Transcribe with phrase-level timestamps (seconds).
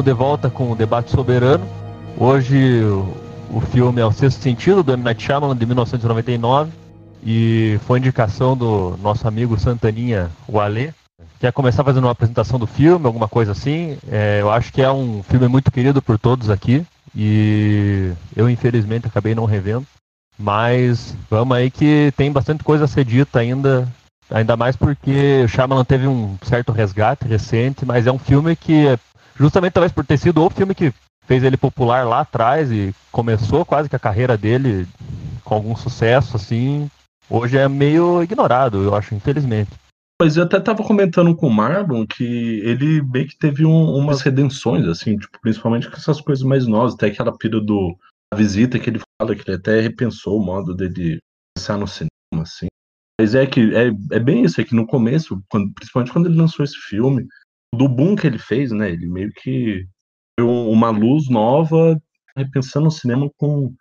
[0.00, 1.62] Estamos de volta com o debate soberano.
[2.16, 2.82] Hoje
[3.50, 5.02] o filme é O Sexto Sentido, do M.
[5.02, 6.72] Night Shyamalan, de 1999.
[7.22, 10.94] E foi indicação do nosso amigo Santaninha, o Alê.
[11.38, 13.98] Quer começar fazendo uma apresentação do filme, alguma coisa assim?
[14.10, 16.82] É, eu acho que é um filme muito querido por todos aqui.
[17.14, 19.86] E eu, infelizmente, acabei não revendo.
[20.38, 23.86] Mas vamos aí que tem bastante coisa a ser dita ainda.
[24.30, 28.96] Ainda mais porque o Shyamalan teve um certo resgate recente, mas é um filme que,
[29.40, 30.92] justamente talvez por ter sido o filme que
[31.24, 34.86] fez ele popular lá atrás e começou quase que a carreira dele
[35.42, 36.90] com algum sucesso, assim,
[37.28, 39.70] hoje é meio ignorado, eu acho, infelizmente.
[40.20, 44.20] Mas eu até estava comentando com o Marlon que ele meio que teve um, umas
[44.20, 47.96] redenções, assim, tipo, principalmente com essas coisas mais novas, até aquela pira do
[48.32, 51.18] a visita que ele fala que ele até repensou o modo dele
[51.56, 52.10] pensar no cinema,
[52.42, 52.66] assim.
[53.18, 56.38] Mas é que é, é bem isso, é que no começo, quando, principalmente quando ele
[56.38, 57.26] lançou esse filme,
[57.74, 58.90] do boom que ele fez, né?
[58.90, 59.86] Ele meio que
[60.38, 62.00] foi uma luz nova,
[62.36, 63.74] repensando o cinema com,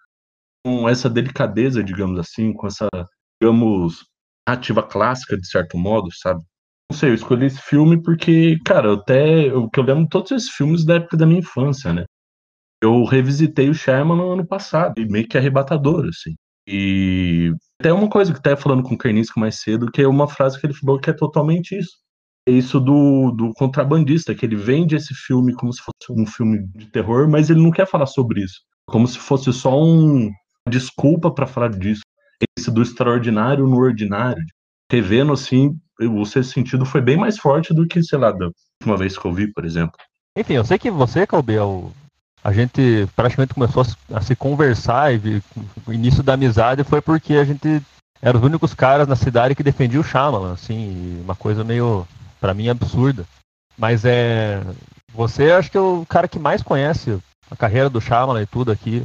[0.66, 2.88] com essa delicadeza, digamos assim, com essa,
[3.42, 4.06] digamos,
[4.48, 6.42] narrativa clássica, de certo modo, sabe?
[6.92, 9.48] Não sei, eu escolhi esse filme porque, cara, eu até.
[9.48, 12.06] Eu, que eu lembro todos esses filmes da época da minha infância, né?
[12.82, 16.36] Eu revisitei o Sherman no ano passado, e meio que arrebatador, assim.
[16.68, 20.28] E até uma coisa que até falando com o Kernisk mais cedo, que é uma
[20.28, 21.98] frase que ele falou que é totalmente isso.
[22.50, 26.68] É isso do, do contrabandista, que ele vende esse filme como se fosse um filme
[26.76, 28.62] de terror, mas ele não quer falar sobre isso.
[28.88, 30.32] Como se fosse só um
[30.68, 32.02] desculpa para falar disso.
[32.58, 34.44] Esse do extraordinário no ordinário.
[34.92, 38.50] Revendo assim, o seu sentido foi bem mais forte do que, sei lá, da
[38.82, 39.94] última vez que eu vi, por exemplo.
[40.36, 41.92] Enfim, eu sei que você, Calbiel,
[42.44, 45.44] a gente praticamente começou a, se conversar e
[45.86, 47.80] o início da amizade foi porque a gente
[48.20, 52.08] era os únicos caras na cidade que defendiam o Shyamalan, assim, uma coisa meio,
[52.40, 53.26] para mim, absurda.
[53.78, 54.62] Mas é,
[55.14, 57.18] você acho que é o cara que mais conhece
[57.50, 59.04] a carreira do Shyamalan e tudo aqui.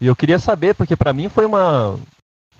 [0.00, 1.98] E eu queria saber, porque para mim foi uma,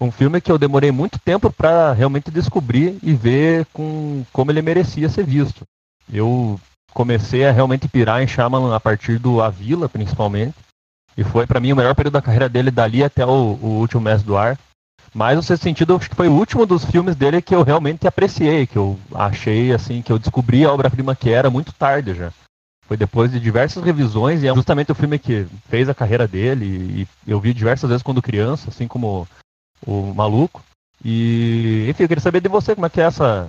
[0.00, 4.62] um filme que eu demorei muito tempo para realmente descobrir e ver com, como ele
[4.62, 5.65] merecia ser visto.
[6.12, 6.59] Eu
[6.92, 10.54] comecei a realmente pirar em Shyamalan a partir do A Vila, principalmente.
[11.16, 14.00] E foi para mim o melhor período da carreira dele dali até o, o último
[14.00, 14.59] Mestre do Ar.
[15.12, 18.06] Mas no sexto sentido, acho que foi o último dos filmes dele que eu realmente
[18.06, 22.32] apreciei, que eu achei assim, que eu descobri a obra-prima que era muito tarde já.
[22.87, 27.06] Foi depois de diversas revisões e é justamente o filme que fez a carreira dele
[27.26, 29.26] e eu vi diversas vezes quando criança, assim como
[29.87, 30.62] o maluco.
[31.04, 33.48] E enfim, eu queria saber de você como é que é essa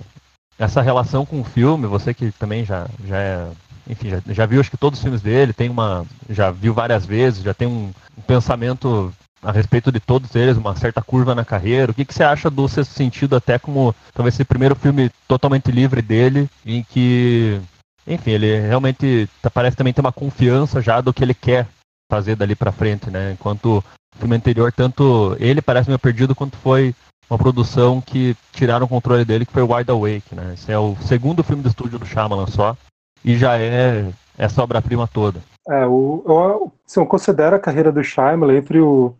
[0.58, 3.48] essa relação com o filme, você que também já, já é,
[3.88, 7.04] enfim, já, já, viu acho que todos os filmes dele, tem uma, já viu várias
[7.04, 11.44] vezes, já tem um, um, pensamento a respeito de todos eles, uma certa curva na
[11.44, 11.90] carreira.
[11.90, 15.72] O que, que você acha do Sexto Sentido, até como talvez esse primeiro filme totalmente
[15.72, 17.60] livre dele, em que,
[18.06, 21.66] enfim, ele realmente tá, parece também ter uma confiança já do que ele quer
[22.10, 23.32] fazer dali para frente, né?
[23.32, 26.94] Enquanto o filme anterior, tanto ele parece meio perdido quanto foi
[27.28, 30.52] uma produção que tiraram o controle dele, que foi Wide Awake, né?
[30.54, 32.76] Esse é o segundo filme do estúdio do Shyamalan só,
[33.24, 35.40] e já é essa obra-prima toda.
[35.68, 39.14] É, o, eu, assim, eu considero a carreira do Shyamalan entre o,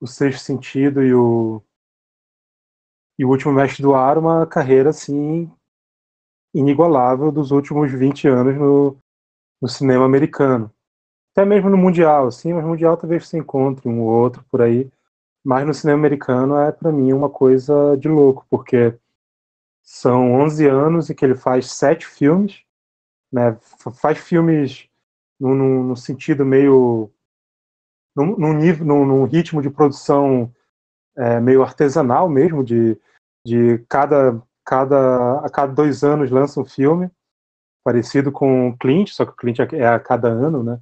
[0.00, 1.62] o Sexto Sentido e o
[3.18, 5.50] e o Último Mestre do Ar uma carreira, assim,
[6.54, 8.96] inigualável dos últimos 20 anos no,
[9.60, 10.70] no cinema americano.
[11.32, 14.62] Até mesmo no Mundial, assim, mas no Mundial talvez se encontre um ou outro por
[14.62, 14.90] aí.
[15.44, 18.98] Mas no cinema americano é para mim uma coisa de louco, porque
[19.82, 22.64] são 11 anos e que ele faz sete filmes,
[23.32, 23.56] né?
[24.00, 24.88] Faz filmes
[25.38, 25.54] num,
[25.84, 27.10] num sentido meio
[28.16, 30.50] num, num nível, num, num, ritmo de produção
[31.16, 32.98] é, meio artesanal mesmo, de,
[33.44, 37.10] de cada, cada a cada dois anos lança um filme
[37.84, 40.80] parecido com Clint, só que o Clint é a cada ano, né?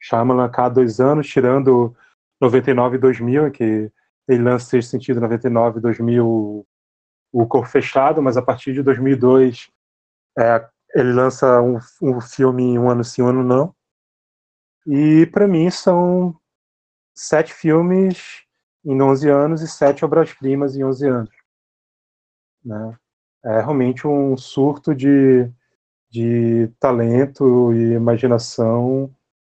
[0.00, 1.96] Shyamalan a cada dois anos, tirando
[2.40, 3.90] 99 e 2000, que
[4.28, 6.66] ele lança esse sentido 99, 2000
[7.32, 9.68] o Corpo Fechado, mas a partir de 2002
[10.38, 10.64] é,
[10.94, 13.74] ele lança um, um filme um ano sim, um ano não.
[14.86, 16.36] E para mim são
[17.14, 18.42] sete filmes
[18.84, 21.30] em 11 anos e sete obras-primas em 11 anos.
[22.64, 22.96] Né?
[23.44, 25.50] É realmente um surto de,
[26.10, 29.14] de talento e imaginação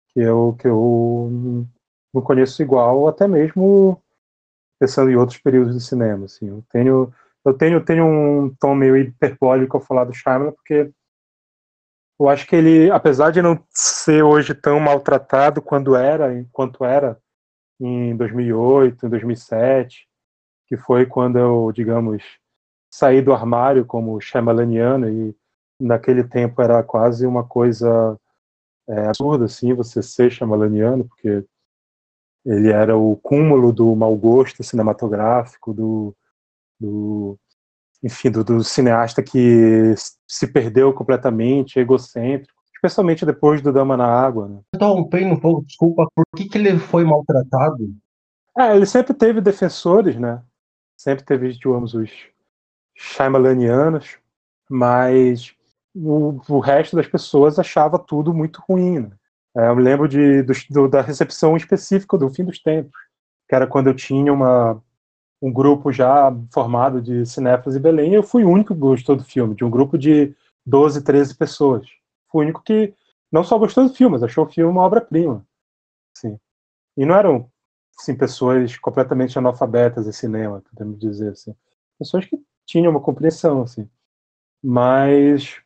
[0.09, 1.65] que eu, que eu
[2.13, 4.01] não conheço igual, até mesmo
[4.79, 6.25] pensando em outros períodos do cinema.
[6.25, 6.47] Assim.
[6.47, 7.13] Eu tenho,
[7.45, 10.91] eu tenho, tenho um tom meio hiperbólico ao falar do Shyamalan, porque
[12.19, 17.19] eu acho que ele, apesar de não ser hoje tão maltratado quando era, quanto era
[17.79, 20.07] em 2008, em 2007,
[20.67, 22.23] que foi quando eu, digamos,
[22.91, 25.35] saí do armário como Shyamalaniano e
[25.79, 28.19] naquele tempo era quase uma coisa
[28.89, 31.45] é absurdo, assim, você ser chamalaniano, porque
[32.43, 36.15] ele era o cúmulo do mau gosto cinematográfico, do,
[36.79, 37.37] do
[38.01, 39.93] enfim, do, do, cineasta que
[40.27, 44.47] se perdeu completamente, egocêntrico, especialmente depois do Dama na Água.
[44.47, 44.59] Né?
[44.73, 47.93] Interrompendo um pouco, desculpa, por que, que ele foi maltratado?
[48.57, 50.41] É, ele sempre teve defensores, né?
[50.97, 52.09] Sempre teve, digamos, os
[52.95, 54.17] Shyamalanianos,
[54.69, 55.53] mas
[55.95, 58.99] o, o resto das pessoas achava tudo muito ruim.
[58.99, 59.11] Né?
[59.57, 62.97] É, eu me lembro de, do, da recepção específica do fim dos tempos,
[63.47, 64.81] que era quando eu tinha uma,
[65.41, 69.15] um grupo já formado de cinéfilos em Belém, e eu fui o único que gostou
[69.15, 70.33] do filme, de um grupo de
[70.65, 71.99] 12, 13 pessoas.
[72.31, 72.93] Fui o único que
[73.31, 75.45] não só gostou do filme, mas achou o filme uma obra-prima.
[76.15, 76.39] Assim.
[76.97, 77.51] E não eram
[77.99, 81.55] assim, pessoas completamente analfabetas em cinema, podemos dizer assim.
[81.97, 83.89] Pessoas que tinham uma compreensão, assim.
[84.63, 85.61] Mas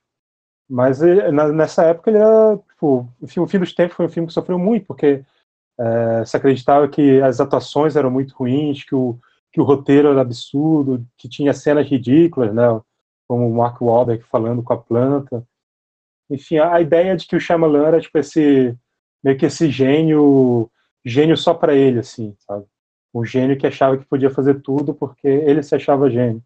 [0.69, 2.57] mas ele, nessa época ele era.
[2.69, 5.23] Tipo, o Fim dos Tempos foi um filme que sofreu muito, porque
[5.79, 9.17] é, se acreditava que as atuações eram muito ruins, que o,
[9.51, 12.63] que o roteiro era absurdo, que tinha cenas ridículas, né?
[13.27, 15.45] Como o Mark Wahlberg falando com a planta.
[16.29, 18.75] Enfim, a, ideia de que o Shyamalan era tipo esse
[19.23, 20.69] meio que esse gênio,
[21.05, 22.65] gênio só para ele, assim, sabe?
[23.13, 26.41] Um gênio que achava que podia fazer tudo porque ele se achava gênio.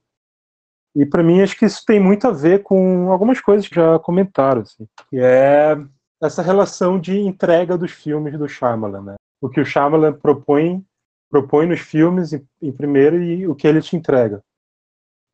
[0.95, 3.97] E para mim acho que isso tem muito a ver com algumas coisas que já
[3.99, 5.77] comentaram, assim, que é
[6.21, 9.15] essa relação de entrega dos filmes do Shyamalan, né?
[9.39, 10.83] O que o Shyamalan propõe
[11.29, 14.41] propõe nos filmes em, em primeiro e o que ele te entrega.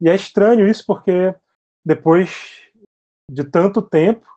[0.01, 1.33] E é estranho isso porque
[1.85, 2.62] depois
[3.29, 4.27] de tanto tempo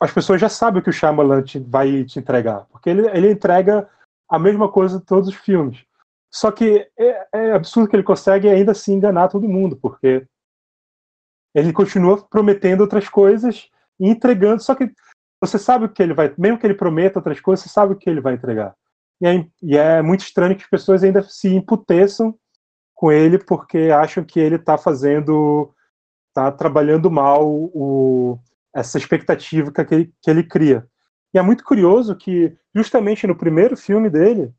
[0.00, 3.30] as pessoas já sabem o que o Shyamalan te, vai te entregar, porque ele, ele
[3.30, 3.88] entrega
[4.28, 5.84] a mesma coisa em todos os filmes.
[6.30, 10.26] Só que é, é absurdo que ele consegue ainda assim enganar todo mundo, porque
[11.54, 14.92] ele continua prometendo outras coisas e entregando, só que
[15.40, 17.96] você sabe o que ele vai, mesmo que ele prometa outras coisas, você sabe o
[17.96, 18.74] que ele vai entregar.
[19.20, 22.38] E é, e é muito estranho que as pessoas ainda se imputeçam
[22.94, 25.72] com ele porque acham que ele está fazendo,
[26.36, 28.38] está trabalhando mal o,
[28.74, 30.86] essa expectativa que ele, que ele cria.
[31.32, 34.52] E é muito curioso que, justamente no primeiro filme dele,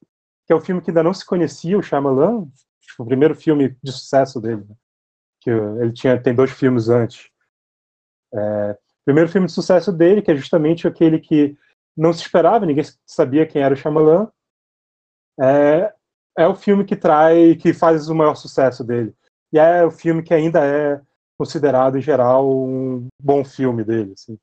[0.45, 2.47] que é o filme que ainda não se conhecia, o Shyamalan,
[2.81, 4.75] tipo, o primeiro filme de sucesso dele, né?
[5.39, 7.29] que ele tinha tem dois filmes antes.
[8.33, 11.55] É, o primeiro filme de sucesso dele, que é justamente aquele que
[11.95, 14.29] não se esperava, ninguém sabia quem era o Shyamalan,
[15.39, 15.93] é,
[16.37, 19.13] é o filme que traz, que faz o maior sucesso dele.
[19.53, 20.99] E é o filme que ainda é
[21.37, 24.13] considerado, em geral, um bom filme dele.
[24.13, 24.37] Assim.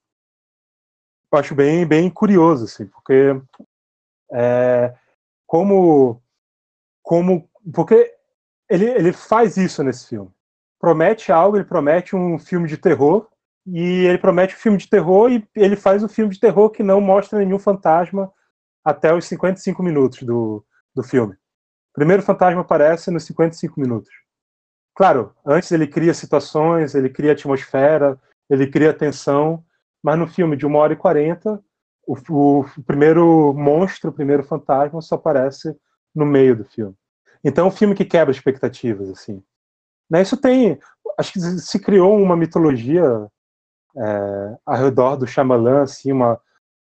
[1.32, 3.40] Eu acho bem, bem curioso, assim, porque
[4.32, 4.94] é,
[5.46, 6.22] como
[7.02, 8.14] como porque
[8.68, 10.30] ele, ele faz isso nesse filme.
[10.80, 13.28] Promete algo, ele promete um filme de terror
[13.66, 16.82] e ele promete um filme de terror e ele faz um filme de terror que
[16.82, 18.32] não mostra nenhum fantasma
[18.84, 21.34] até os 55 minutos do, do filme.
[21.34, 24.10] O primeiro fantasma aparece nos 55 minutos.
[24.94, 29.64] Claro, antes ele cria situações, ele cria atmosfera, ele cria tensão,
[30.02, 31.60] mas no filme de 1 hora e 40
[32.06, 35.74] o, o, o, primeiro monstro, o primeiro fantasma só aparece
[36.14, 36.94] no meio do filme.
[37.42, 39.42] Então é um filme que quebra expectativas, assim.
[40.08, 40.78] Né, isso tem,
[41.18, 43.26] acho que se criou uma mitologia
[43.96, 46.38] é, ao redor do Shyamalan, assim, uma,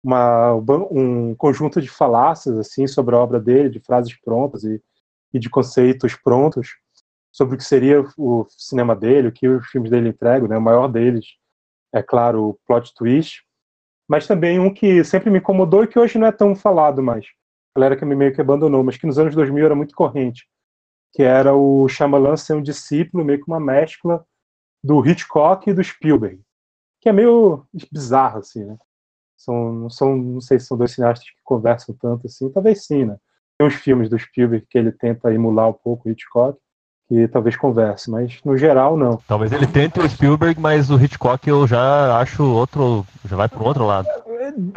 [0.02, 0.54] uma,
[0.90, 4.80] um conjunto de falácias, assim, sobre a obra dele, de frases prontas e,
[5.32, 6.76] e de conceitos prontos
[7.32, 10.56] sobre o que seria o cinema dele, o que os filmes dele entregam, né?
[10.56, 11.24] O maior deles
[11.92, 13.42] é, claro, o plot twist,
[14.08, 17.26] mas também um que sempre me incomodou e que hoje não é tão falado mais.
[17.74, 20.48] A galera que me meio que abandonou, mas que nos anos 2000 era muito corrente,
[21.12, 24.24] que era o Shyamalan ser um discípulo, meio que uma mescla
[24.82, 26.40] do Hitchcock e do Spielberg,
[27.00, 28.76] que é meio bizarro, assim, né?
[29.36, 33.16] São, são, não sei se são dois cineastas que conversam tanto assim, talvez sim, né?
[33.56, 36.58] Tem uns filmes do Spielberg que ele tenta emular um pouco o Hitchcock,
[37.08, 39.20] que talvez converse, mas no geral não.
[39.26, 43.62] Talvez ele tente o Spielberg, mas o Hitchcock eu já acho outro, já vai para
[43.62, 44.06] o outro lado.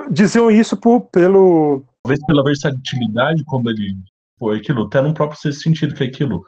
[0.09, 3.95] Diziam isso por, pelo talvez pela versatilidade quando ele
[4.39, 6.43] foi aquilo, até no próprio sentido que é aquilo.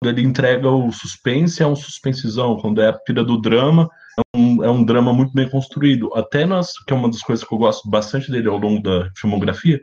[0.00, 4.38] Quando ele entrega o suspense, é um suspensezão, quando é a pira do drama, é
[4.38, 6.12] um, é um drama muito bem construído.
[6.14, 9.10] Até nas, que é uma das coisas que eu gosto bastante dele ao longo da
[9.16, 9.80] filmografia,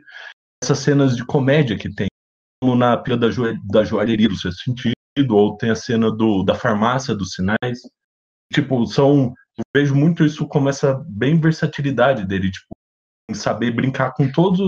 [0.62, 2.08] essas cenas de comédia que tem,
[2.62, 4.95] como na pira da, jo, da joalheria, no seu sentido,
[5.28, 7.80] ou tem a cena do, da farmácia, dos sinais.
[8.52, 9.34] Tipo, são.
[9.58, 12.66] Eu vejo muito isso como essa bem versatilidade dele, tipo,
[13.30, 14.58] em saber brincar com todos,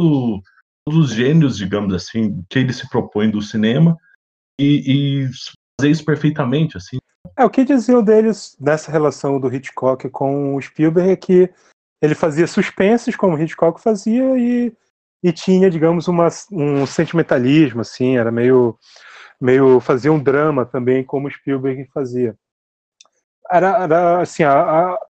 [0.87, 3.97] todos os gênios, digamos assim, que ele se propõe do cinema
[4.59, 5.31] e, e
[5.79, 6.99] fazer isso perfeitamente, assim.
[7.37, 11.51] É, o que diziam deles nessa relação do Hitchcock com o Spielberg é que
[12.03, 14.73] ele fazia suspenses como Hitchcock fazia e,
[15.23, 18.77] e tinha, digamos, uma, um sentimentalismo, assim, era meio,
[19.41, 22.37] meio fazia um drama também como Spielberg fazia.
[23.51, 25.07] Era, era assim, a, a,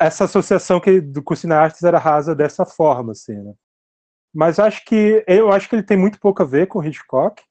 [0.00, 3.54] essa associação que do com cineastas era rasa dessa forma, assim, né?
[4.34, 7.42] Mas acho que eu acho que ele tem muito pouco a ver com Hitchcock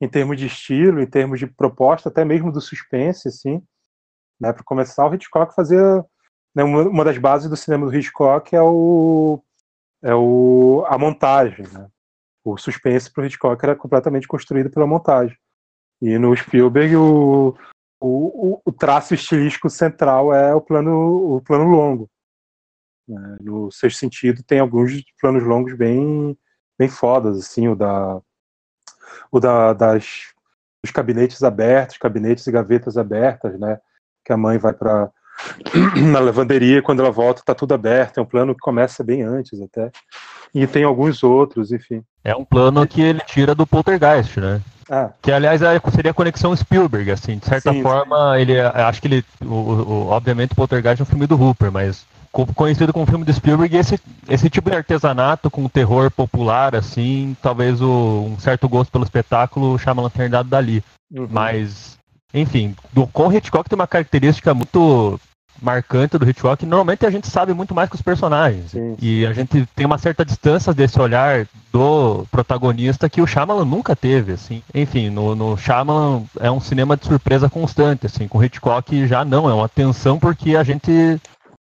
[0.00, 3.62] em termos de estilo, em termos de proposta, até mesmo do suspense, assim.
[4.40, 4.52] Né?
[4.52, 6.04] Para começar, o Hitchcock fazia
[6.54, 9.40] né, uma, uma, das bases do cinema do Hitchcock é o
[10.02, 11.88] é o a montagem, né?
[12.44, 15.36] O suspense para o Hitchcock era completamente construído pela montagem.
[16.02, 17.56] E no Spielberg o,
[18.00, 22.10] o, o traço estilístico central é o plano o plano longo.
[23.08, 23.38] Né?
[23.40, 26.36] No sexto sentido tem alguns planos longos bem
[26.78, 28.20] bem fodas, assim, o da
[29.30, 30.32] o da, das
[30.82, 33.80] dos gabinetes abertos, gabinetes e gavetas abertas, né?
[34.22, 35.10] Que a mãe vai para
[36.10, 38.18] na lavanderia quando ela volta tá tudo aberto.
[38.18, 39.90] É um plano que começa bem antes até.
[40.54, 42.02] E tem alguns outros, enfim.
[42.22, 44.60] É um plano que ele tira do Poltergeist, né?
[44.90, 45.10] Ah.
[45.20, 48.42] Que aliás é, seria a conexão Spielberg, assim, de certa sim, forma, sim.
[48.42, 52.06] ele acho que ele, o, o, obviamente, o Poltergeist é um filme do Hooper, mas
[52.54, 53.98] conhecido como filme de Spielberg, esse,
[54.28, 59.78] esse tipo de artesanato com terror popular, assim, talvez o, um certo gosto pelo espetáculo
[59.78, 60.82] chama a lanternidade dali.
[61.12, 61.28] Uhum.
[61.30, 61.96] Mas,
[62.34, 65.20] enfim, do, com o Hitchcock tem uma característica muito
[65.62, 68.72] marcante do Hitchcock, normalmente a gente sabe muito mais que os personagens.
[68.72, 68.96] Sim.
[69.00, 73.94] E a gente tem uma certa distância desse olhar do protagonista que o Shyamalan nunca
[73.94, 74.62] teve, assim.
[74.74, 78.26] Enfim, no, no Shyamalan é um cinema de surpresa constante, assim.
[78.26, 81.20] Com o Hitchcock já não, é uma tensão porque a gente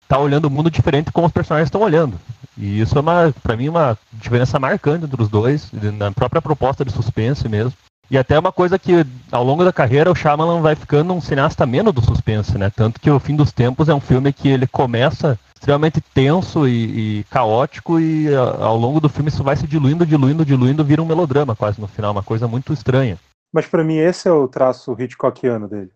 [0.09, 2.19] tá olhando o mundo diferente como os personagens estão olhando.
[2.57, 6.85] E isso é uma, para mim, uma diferença marcante entre os dois, na própria proposta
[6.85, 7.73] de suspense mesmo.
[8.11, 8.93] E até uma coisa que
[9.31, 12.71] ao longo da carreira o Shyamalan vai ficando um cineasta menos do suspense, né?
[12.71, 17.21] Tanto que o Fim dos Tempos é um filme que ele começa extremamente tenso e,
[17.21, 21.07] e caótico e ao longo do filme isso vai se diluindo, diluindo, diluindo, vira um
[21.07, 23.17] melodrama quase no final, uma coisa muito estranha.
[23.53, 25.93] Mas para mim esse é o traço Hitchcockiano dele.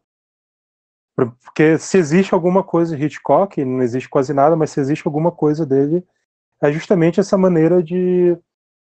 [1.16, 5.32] Porque se existe alguma coisa de Hitchcock, não existe quase nada, mas se existe alguma
[5.32, 6.04] coisa dele,
[6.62, 8.36] é justamente essa maneira de,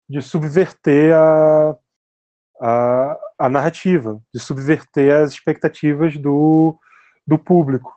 [0.09, 1.77] de subverter a,
[2.61, 6.79] a, a narrativa, de subverter as expectativas do,
[7.27, 7.95] do público.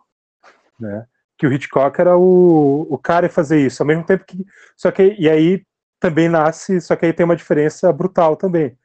[0.79, 1.05] Né?
[1.37, 4.45] Que o Hitchcock era o, o cara a fazer isso, ao mesmo tempo que.
[4.77, 5.15] Só que.
[5.19, 5.65] E aí
[5.99, 8.77] também nasce, só que aí tem uma diferença brutal também.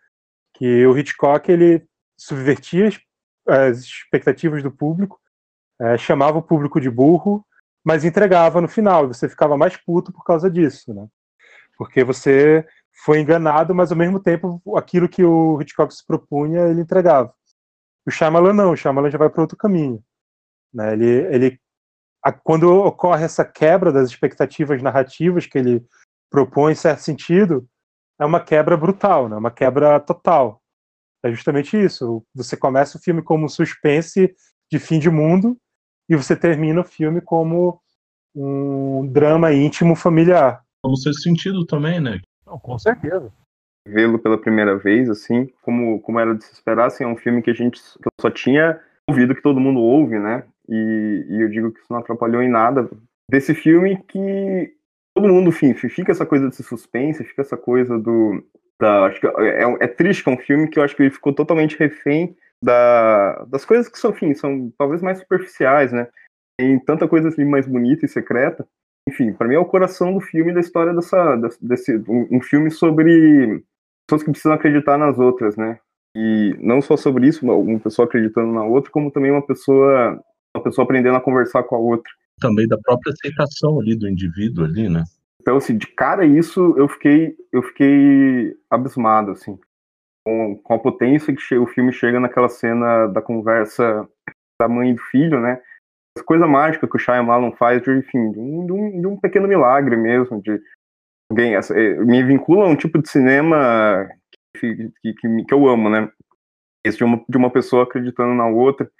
[0.54, 2.99] Que o Hitchcock ele subvertia as,
[3.47, 5.20] as expectativas do público
[5.80, 7.44] é, chamava o público de burro,
[7.85, 11.06] mas entregava no final, e você ficava mais puto por causa disso, né?
[11.76, 12.66] Porque você
[13.05, 17.33] foi enganado, mas ao mesmo tempo aquilo que o Hitchcock se propunha, ele entregava.
[18.07, 20.02] O Shyamalan não, o Shyamalan já vai para outro caminho.
[20.73, 20.93] Né?
[20.93, 21.61] Ele, ele,
[22.23, 25.85] a, quando ocorre essa quebra das expectativas narrativas que ele
[26.31, 27.69] propõe, em certo sentido,
[28.21, 29.37] é uma quebra brutal, né?
[29.37, 30.61] uma quebra total.
[31.23, 32.25] É justamente isso.
[32.35, 34.35] Você começa o filme como um suspense
[34.71, 35.57] de fim de mundo,
[36.09, 37.81] e você termina o filme como
[38.35, 40.62] um drama íntimo familiar.
[40.83, 42.21] Como seu sentido também, né?
[42.49, 43.31] Não, com certeza.
[43.87, 47.43] Vê-lo pela primeira vez, assim, como, como era de se esperar, assim, é um filme
[47.43, 50.45] que a gente que só tinha ouvido que todo mundo ouve, né?
[50.69, 52.88] E, e eu digo que isso não atrapalhou em nada
[53.31, 54.75] desse filme que
[55.14, 58.43] todo mundo, enfim, fica essa coisa desse suspense, fica essa coisa do.
[58.81, 61.02] Da, acho que é, é, é triste que é um filme que eu acho que
[61.02, 66.09] ele ficou totalmente refém da, das coisas que são, enfim, são talvez mais superficiais, né?
[66.59, 68.67] Tem tanta coisa assim mais bonita e secreta.
[69.09, 72.71] Enfim, para mim é o coração do filme da história dessa, desse um, um filme
[72.71, 73.62] sobre
[74.07, 75.78] pessoas que precisam acreditar nas outras, né?
[76.17, 80.23] E não só sobre isso, uma pessoa acreditando na outra, como também uma pessoa
[80.57, 82.11] uma pessoa aprendendo a conversar com a outra.
[82.40, 85.05] Também da própria aceitação ali do indivíduo ali, né?
[85.40, 89.59] Então, assim, de cara isso, eu fiquei eu fiquei abismado, assim
[90.28, 94.07] com, com a potência que o filme chega naquela cena da conversa
[94.61, 95.61] da mãe e do filho, né?
[96.22, 100.40] Coisa mágica que o Shyamalan faz, de, enfim, de um, de um, pequeno milagre mesmo,
[100.42, 100.60] de
[101.32, 104.08] eh, me vincula a um tipo de cinema
[104.56, 106.10] que, que, que, que eu amo, né?
[106.84, 108.90] Esse de uma, de uma pessoa acreditando na outra.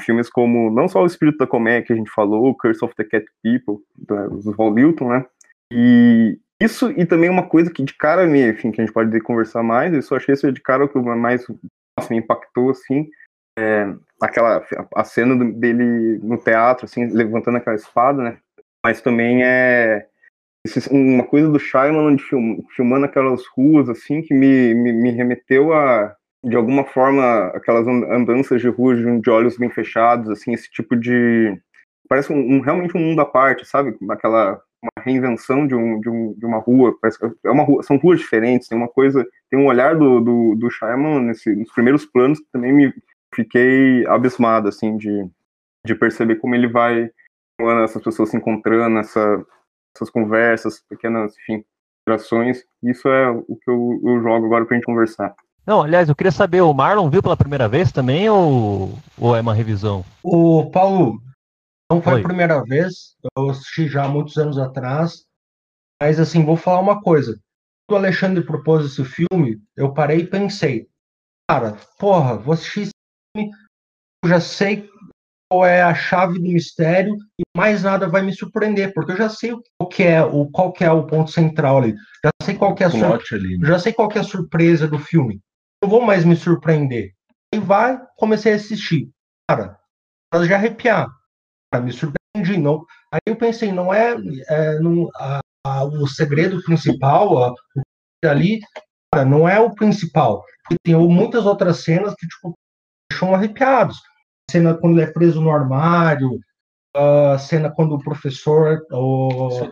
[0.00, 3.04] filmes como, não só O Espírito da Comédia que a gente falou, Curse of the
[3.04, 5.26] Cat People, do Val Newton, né?
[5.72, 9.18] E, isso e também uma coisa que de cara me, enfim, que a gente pode
[9.20, 11.46] conversar mais, eu achei isso de cara o que mais
[11.98, 13.08] nossa, me impactou, assim,
[13.58, 18.38] é, aquela, a cena dele no teatro, assim, levantando aquela espada, né,
[18.84, 20.06] mas também é
[20.90, 25.72] uma coisa do Shyamalan de film, filmando aquelas ruas, assim, que me, me, me, remeteu
[25.72, 30.96] a, de alguma forma, aquelas andanças de ruas de olhos bem fechados, assim, esse tipo
[30.96, 31.56] de...
[32.08, 33.96] Parece um, um realmente um mundo à parte, sabe?
[34.10, 36.94] Aquela uma reinvenção de, um, de, um, de uma rua,
[37.44, 40.70] é uma rua, são ruas diferentes, tem uma coisa, tem um olhar do, do, do
[40.70, 42.92] Shyamalan nesse, nos primeiros planos que também me
[43.36, 45.30] fiquei abismado, assim, de,
[45.86, 47.10] de perceber como ele vai
[47.84, 49.44] essas pessoas se encontrando, essa,
[49.94, 51.64] essas conversas, pequenas, enfim,
[52.02, 55.34] interações, isso é o que eu, eu jogo agora pra gente conversar.
[55.66, 59.40] Não, aliás, eu queria saber, o Marlon viu pela primeira vez também ou, ou é
[59.40, 60.04] uma revisão?
[60.22, 61.18] O Paulo,
[61.90, 62.20] não foi Oi.
[62.20, 65.24] a primeira vez, eu assisti já há muitos anos atrás,
[66.00, 67.40] mas assim, vou falar uma coisa.
[67.88, 70.88] Quando o Alexandre propôs esse filme, eu parei e pensei,
[71.48, 72.88] cara, porra, vou assistir
[73.42, 74.88] eu já sei
[75.50, 79.28] qual é a chave do mistério e mais nada vai me surpreender, porque eu já
[79.28, 82.74] sei qual que é o, qual que é o ponto central ali, já sei qual
[82.74, 83.20] que é a, sur...
[83.32, 83.68] ali, né?
[83.68, 85.40] já sei qual que é a surpresa do filme.
[85.82, 87.12] Não vou mais me surpreender.
[87.54, 89.08] E vai, comecei a assistir.
[89.48, 89.78] Cara,
[90.46, 91.08] já arrepiar
[91.80, 92.58] me surpreendi.
[92.58, 92.84] Não.
[93.12, 94.14] Aí eu pensei, não é,
[94.48, 97.54] é não, a, a, o segredo principal a,
[98.24, 98.60] ali,
[99.12, 100.44] cara, não é o principal.
[100.82, 102.54] Tem muitas outras cenas que tipo,
[103.10, 103.98] deixam arrepiados.
[104.48, 106.38] A cena quando ele é preso no armário,
[106.94, 109.70] a cena quando o professor, o,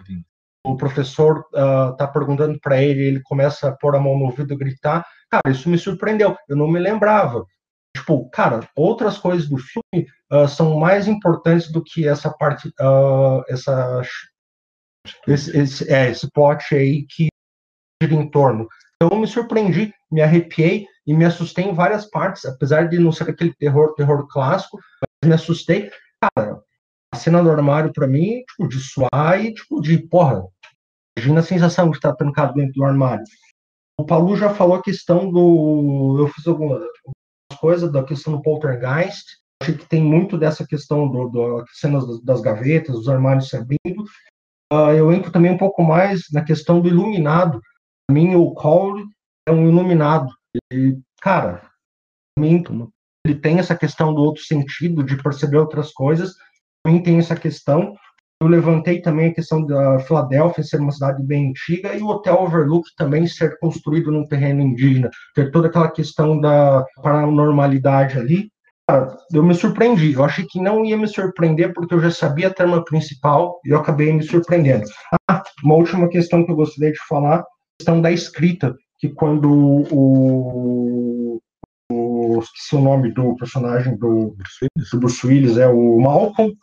[0.67, 4.53] o professor uh, tá perguntando para ele, ele começa a pôr a mão no ouvido
[4.53, 5.07] e gritar.
[5.31, 6.37] Cara, isso me surpreendeu.
[6.49, 7.44] Eu não me lembrava
[7.97, 13.42] tipo, cara, outras coisas do filme uh, são mais importantes do que essa parte, uh,
[13.49, 14.03] essa,
[15.27, 17.29] esse, esse, é, esse plot aí que
[18.03, 18.68] gira em torno.
[19.05, 23.12] Então eu me surpreendi, me arrepiei e me assustei em várias partes, apesar de não
[23.12, 25.90] ser aquele terror, terror clássico, mas me assustei.
[26.23, 26.62] Cara,
[27.12, 30.43] a cena do armário para mim, tipo, de suar e, tipo, de, porra,
[31.19, 33.25] imagina a sensação de estar trancado dentro do armário.
[34.01, 36.17] O Paulo já falou a questão do.
[36.19, 36.81] Eu fiz alguma,
[37.61, 39.27] coisa da questão do poltergeist.
[39.62, 44.03] Acho que tem muito dessa questão do, do cenas das gavetas, dos armários se abrindo.
[44.73, 47.61] Uh, eu entro também um pouco mais na questão do iluminado.
[48.11, 49.05] Mim, o Cole
[49.47, 50.33] é um iluminado.
[50.73, 51.62] E, cara,
[52.38, 56.35] ele tem essa questão do outro sentido, de perceber outras coisas.
[56.85, 57.95] Também tem essa questão.
[58.43, 62.43] Eu levantei também a questão da Filadélfia ser uma cidade bem antiga e o Hotel
[62.43, 68.51] Overlook também ser construído num terreno indígena, ter toda aquela questão da paranormalidade ali.
[68.87, 70.12] Cara, eu me surpreendi.
[70.12, 73.71] Eu achei que não ia me surpreender porque eu já sabia a trama principal e
[73.71, 74.85] eu acabei me surpreendendo.
[75.31, 77.43] Ah, uma última questão que eu gostaria de falar,
[77.79, 81.41] questão da escrita, que quando o,
[81.91, 86.55] o esqueci o nome do personagem do Bruce Willis, do Bruce Willis é o Malcolm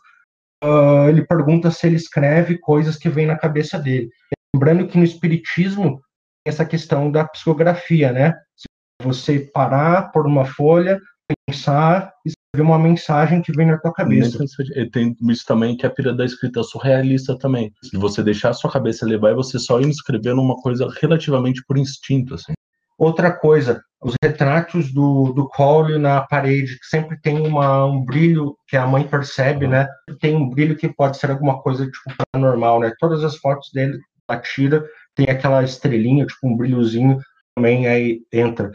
[0.62, 4.08] uh, ele pergunta se ele escreve coisas que vêm na cabeça dele.
[4.54, 6.00] Lembrando que no Espiritismo
[6.44, 8.34] tem essa questão da psicografia, né?
[8.56, 8.66] Se
[9.02, 11.00] você parar por uma folha,
[11.48, 12.12] pensar
[12.60, 14.44] uma mensagem que vem na tua cabeça.
[14.92, 17.72] Tem isso também que é a pira da escrita surrealista também.
[17.82, 21.64] Se você deixar a sua cabeça levar e você só ir escrevendo uma coisa relativamente
[21.66, 22.52] por instinto, assim.
[22.98, 28.54] Outra coisa, os retratos do, do Cole na parede, que sempre tem uma, um brilho
[28.68, 29.88] que a mãe percebe, né?
[30.20, 32.92] Tem um brilho que pode ser alguma coisa, tipo, paranormal, né?
[32.98, 34.84] Todas as fotos dele, a tira,
[35.14, 37.18] tem aquela estrelinha, tipo, um brilhozinho,
[37.56, 38.70] também aí entra.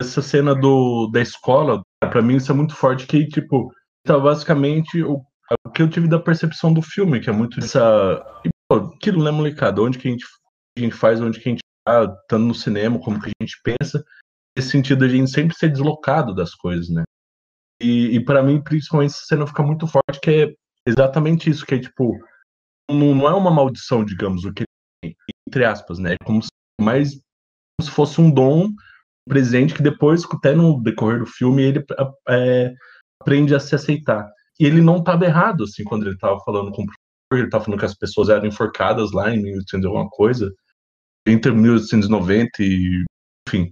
[0.00, 3.72] Essa cena do, da escola, para mim isso é muito forte, que, tipo,
[4.04, 5.22] tá basicamente o,
[5.66, 8.22] o que eu tive da percepção do filme, que é muito essa...
[8.44, 9.82] E, pô, aquilo, né, molecada?
[9.82, 10.24] Onde que a gente,
[10.76, 13.60] a gente faz, onde que a gente Tá estando no cinema, como que a gente
[13.62, 14.04] pensa,
[14.56, 17.02] nesse sentido a gente sempre ser deslocado das coisas, né?
[17.80, 20.54] E, e para mim, principalmente, essa cena fica muito forte, que é
[20.86, 22.16] exatamente isso, que é tipo,
[22.88, 24.62] não, não é uma maldição, digamos, o que
[25.48, 26.14] entre aspas, né?
[26.14, 26.48] É como se,
[26.80, 28.68] mais como se fosse um dom,
[29.28, 31.84] presente que depois, até no decorrer do filme, ele
[32.28, 32.72] é,
[33.20, 34.28] aprende a se aceitar.
[34.58, 37.64] E ele não estava errado, assim, quando ele estava falando com o professor, ele estava
[37.64, 40.52] falando que as pessoas eram enforcadas lá em 1800 alguma coisa,
[41.26, 43.04] entre 1890 e
[43.48, 43.70] enfim.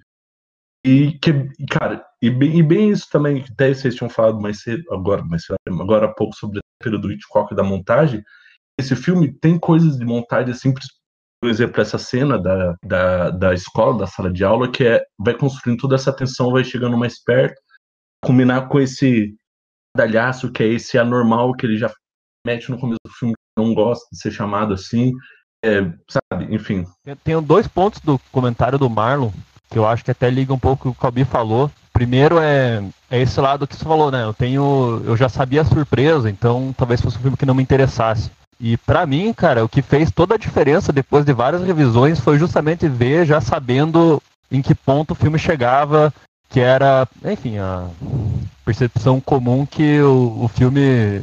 [0.85, 1.33] E que,
[1.71, 5.23] cara, e bem, e bem isso também, que até vocês tinham falado mais cedo, agora,
[5.25, 8.23] mais cedo, agora há pouco sobre a período do Hitchcock da montagem.
[8.79, 10.83] Esse filme tem coisas de montagem por
[11.49, 15.81] exemplo, essa cena da, da, da escola, da sala de aula, que é vai construindo
[15.81, 17.61] toda essa tensão, vai chegando mais perto,
[18.23, 19.35] combinar com esse
[19.97, 21.91] dalhaço que é esse anormal que ele já
[22.47, 25.13] mete no começo do filme, que não gosta de ser chamado assim.
[25.65, 26.87] É, sabe, enfim.
[27.05, 29.31] Eu tenho dois pontos do comentário do Marlon,
[29.71, 31.71] que eu acho que até liga um pouco o que o Calbi falou.
[31.93, 34.25] Primeiro é, é esse lado que você falou, né?
[34.25, 35.03] Eu tenho.
[35.05, 38.31] Eu já sabia a surpresa, então talvez fosse um filme que não me interessasse.
[38.61, 42.39] E para mim, cara, o que fez toda a diferença depois de várias revisões foi
[42.39, 46.13] justamente ver já sabendo em que ponto o filme chegava
[46.51, 47.89] que era, enfim, a
[48.65, 50.81] percepção comum que o, o filme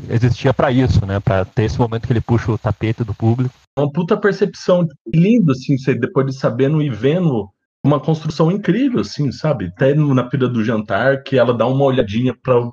[0.09, 1.19] existia para isso, né?
[1.19, 3.53] Para ter esse momento que ele puxa o tapete do público.
[3.77, 7.49] Uma puta percepção linda, assim, depois de sabendo e vendo
[7.85, 9.65] uma construção incrível, assim, sabe?
[9.65, 12.71] Até na pira do jantar, que ela dá uma olhadinha para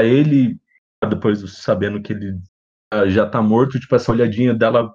[0.00, 0.56] ele,
[1.08, 2.40] depois sabendo que ele
[3.08, 4.92] já tá morto, tipo, essa olhadinha dela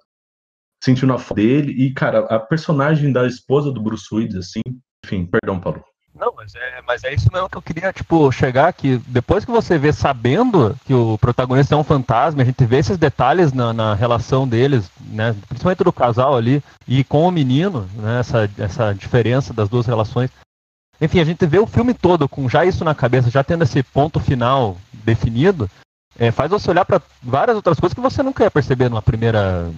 [0.84, 1.74] sentindo a foto dele.
[1.74, 4.62] E, cara, a personagem da esposa do Bruce Willis, assim,
[5.06, 5.84] enfim, perdão, Paulo.
[6.20, 9.52] Não, mas é, mas é isso mesmo que eu queria, tipo, chegar que depois que
[9.52, 13.72] você vê sabendo que o protagonista é um fantasma, a gente vê esses detalhes na,
[13.72, 18.94] na relação deles, né, principalmente do casal ali, e com o menino, né, essa, essa
[18.94, 20.32] diferença das duas relações.
[21.00, 23.84] Enfim, a gente vê o filme todo com já isso na cabeça, já tendo esse
[23.84, 25.70] ponto final definido,
[26.18, 29.72] é, faz você olhar para várias outras coisas que você nunca ia perceber numa primeira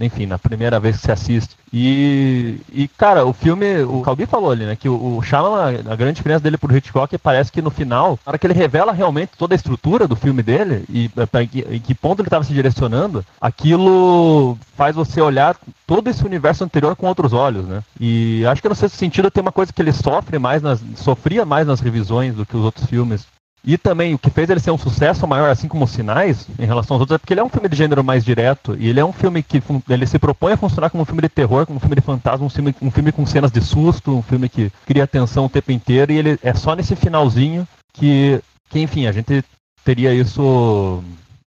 [0.00, 1.56] enfim, na primeira vez que você assiste.
[1.72, 6.16] E, e cara, o filme, o Calbi falou ali, né, que o, Shyamalan, a grande
[6.16, 9.54] diferença dele pro Hitchcock parece que no final, na hora que ele revela realmente toda
[9.54, 13.24] a estrutura do filme dele e para que, em que ponto ele estava se direcionando,
[13.40, 15.56] aquilo faz você olhar
[15.86, 17.82] todo esse universo anterior com outros olhos, né?
[18.00, 21.44] E acho que no sexto sentido tem uma coisa que ele sofre mais nas, sofria
[21.44, 23.26] mais nas revisões do que os outros filmes
[23.64, 26.66] e também o que fez ele ser um sucesso maior, assim como os Sinais, em
[26.66, 28.76] relação aos outros, é porque ele é um filme de gênero mais direto.
[28.78, 31.28] E ele é um filme que ele se propõe a funcionar como um filme de
[31.28, 34.22] terror, como um filme de fantasma, um filme, um filme com cenas de susto, um
[34.22, 36.12] filme que cria tensão o tempo inteiro.
[36.12, 39.44] E ele é só nesse finalzinho que, que enfim, a gente
[39.84, 41.02] teria isso.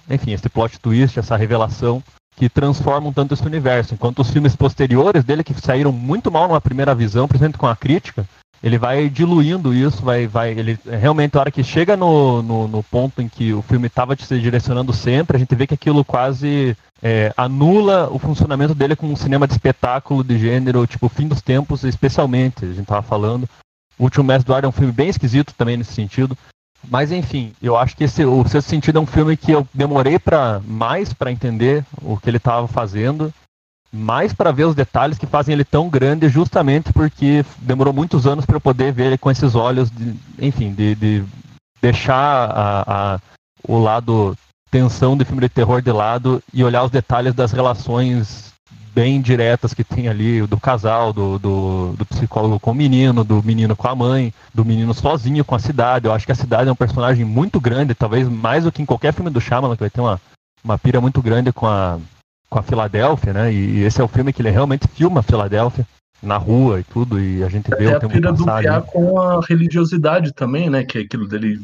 [0.09, 2.03] Enfim, esse plot twist, essa revelação
[2.37, 3.95] que transformam tanto esse universo.
[3.95, 7.77] Enquanto os filmes posteriores dele, que saíram muito mal numa primeira visão, principalmente com a
[7.77, 8.27] crítica,
[8.65, 12.83] ele vai diluindo isso, vai, vai, ele realmente a hora que chega no, no, no
[12.83, 16.75] ponto em que o filme estava se direcionando sempre, a gente vê que aquilo quase
[17.03, 21.43] é, anula o funcionamento dele como um cinema de espetáculo de gênero, tipo fim dos
[21.43, 23.47] tempos, especialmente, a gente estava falando.
[23.99, 26.37] O Último Mestre do Ar é um filme bem esquisito também nesse sentido.
[26.89, 30.19] Mas enfim, eu acho que esse, o Sexto Sentido é um filme que eu demorei
[30.19, 33.31] para mais para entender o que ele estava fazendo
[33.95, 38.45] mais para ver os detalhes que fazem ele tão grande, justamente porque demorou muitos anos
[38.45, 41.25] para eu poder ver ele com esses olhos, de, enfim, de, de
[41.81, 43.21] deixar a, a,
[43.67, 44.37] o lado
[44.71, 48.53] tensão do filme de terror de lado e olhar os detalhes das relações
[48.93, 53.43] bem diretas que tem ali, do casal, do, do, do, psicólogo com o menino, do
[53.43, 56.07] menino com a mãe, do menino sozinho com a cidade.
[56.07, 58.87] Eu acho que a cidade é um personagem muito grande, talvez mais do que em
[58.87, 60.21] qualquer filme do Shyamalan, que vai ter uma,
[60.63, 61.99] uma pira muito grande com a,
[62.55, 63.53] com a Filadélfia, né?
[63.53, 65.85] E, esse é o filme que ele realmente filma a Filadélfia
[66.23, 69.41] na rua e tudo, e a gente vê é o tempo do Piá com a
[69.41, 70.85] religiosidade também, né?
[70.85, 71.61] Que é aquilo dele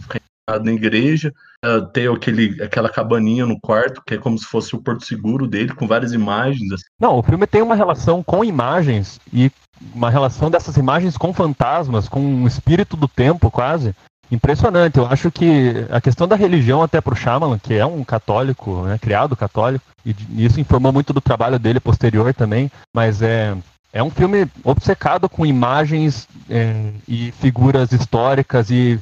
[0.64, 1.32] na igreja,
[1.64, 5.46] uh, ter aquele, aquela cabaninha no quarto, que é como se fosse o porto seguro
[5.46, 6.72] dele, com várias imagens.
[6.72, 6.82] Assim.
[6.98, 9.52] Não, o filme tem uma relação com imagens e
[9.94, 13.94] uma relação dessas imagens com fantasmas, com um espírito do tempo quase,
[14.28, 14.98] impressionante.
[14.98, 18.82] Eu acho que a questão da religião até para o Shyamalan, que é um católico,
[18.82, 23.56] né, criado católico, e isso informou muito do trabalho dele posterior também, mas é,
[23.92, 28.98] é um filme obcecado com imagens é, e figuras históricas e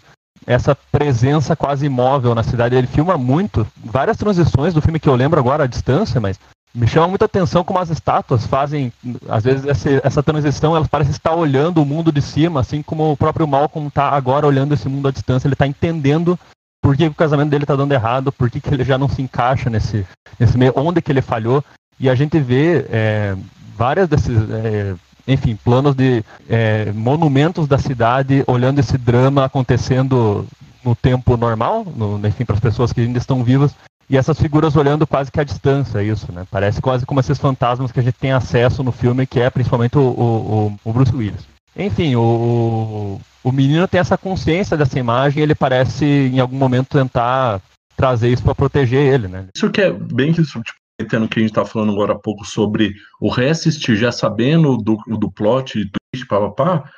[0.46, 2.74] essa presença quase imóvel na cidade.
[2.74, 6.40] Ele filma muito, várias transições do filme que eu lembro agora à distância, mas
[6.74, 8.92] me chama muita atenção como as estátuas fazem,
[9.28, 13.12] às vezes, essa, essa transição, elas parecem estar olhando o mundo de cima, assim como
[13.12, 16.38] o próprio Malcolm está agora olhando esse mundo à distância, ele está entendendo
[16.80, 19.20] por que o casamento dele está dando errado, por que, que ele já não se
[19.20, 20.06] encaixa nesse,
[20.38, 21.62] nesse meio, onde que ele falhou,
[21.98, 23.36] e a gente vê é,
[23.76, 24.94] várias desses, é,
[25.26, 30.46] enfim, planos de é, monumentos da cidade olhando esse drama acontecendo
[30.84, 33.74] no tempo normal, no, enfim, para as pessoas que ainda estão vivas,
[34.08, 36.46] e essas figuras olhando quase que à distância, isso, né?
[36.50, 39.98] Parece quase como esses fantasmas que a gente tem acesso no filme, que é principalmente
[39.98, 41.46] o, o, o Bruce Willis.
[41.78, 46.98] Enfim, o, o menino tem essa consciência dessa imagem e ele parece, em algum momento,
[46.98, 47.62] tentar
[47.96, 49.46] trazer isso para proteger ele, né?
[49.54, 52.44] Isso que é bem isso, tipo, entendo que a gente tá falando agora há pouco
[52.44, 56.90] sobre o reassistir já sabendo do, do plot, twist, papapá,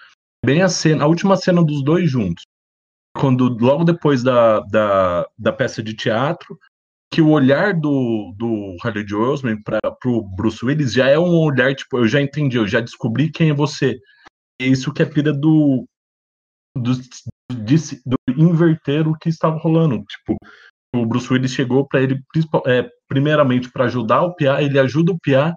[0.44, 2.44] bem a cena, a última cena dos dois juntos.
[3.16, 6.58] Quando, logo depois da, da, da peça de teatro,
[7.12, 11.74] que o olhar do, do Harley Osman para o Bruce Willis já é um olhar,
[11.74, 13.98] tipo, eu já entendi, eu já descobri quem é você.
[14.60, 15.86] É isso que é pira do,
[16.76, 20.04] do, de, do inverter o que estava rolando.
[20.04, 20.36] Tipo,
[20.94, 22.22] o Bruce Willis chegou para ele,
[22.66, 25.54] é, primeiramente, para ajudar o Pia, ele ajuda o Pia,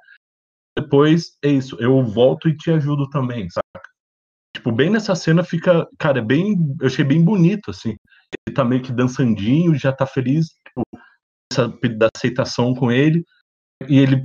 [0.77, 3.89] depois é isso, eu volto e te ajudo também, saca?
[4.55, 7.95] Tipo, bem nessa cena fica, cara, é bem, eu achei bem bonito, assim.
[8.47, 10.81] Ele tá meio que dançandinho, já tá feliz, tipo,
[11.51, 13.23] essa da aceitação com ele
[13.87, 14.23] e ele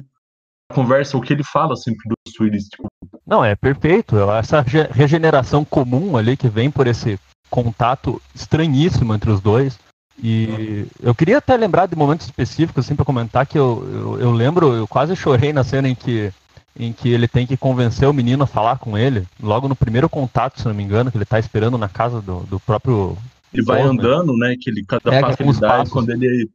[0.72, 2.86] conversa o que ele fala sempre assim, do Willis, tipo.
[3.26, 4.16] Não, é perfeito.
[4.32, 7.18] Essa regeneração comum ali que vem por esse
[7.50, 9.78] contato estranhíssimo entre os dois.
[10.22, 14.32] E eu queria até lembrar de momentos específicos, assim, para comentar que eu, eu, eu,
[14.32, 16.32] lembro, eu quase chorei na cena em que,
[16.76, 20.08] em que ele tem que convencer o menino a falar com ele, logo no primeiro
[20.08, 23.16] contato, se não me engano, que ele está esperando na casa do, do próprio.
[23.54, 24.56] Ele vai andando, né?
[24.60, 26.50] Que ele, cada é, passo que ele dá, quando ele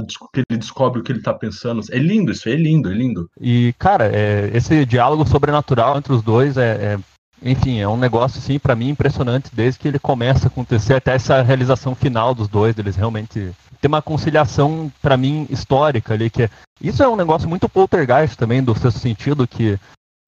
[0.00, 1.82] que ele descobre o que ele tá pensando.
[1.90, 3.28] É lindo isso, é lindo, é lindo.
[3.40, 6.98] E, cara, é, esse diálogo sobrenatural entre os dois é, é
[7.42, 11.14] enfim, é um negócio, assim, para mim impressionante desde que ele começa a acontecer até
[11.14, 16.44] essa realização final dos dois, deles realmente ter uma conciliação, para mim, histórica ali, que
[16.44, 19.78] é, isso é um negócio muito poltergeist também, do sexto sentido, que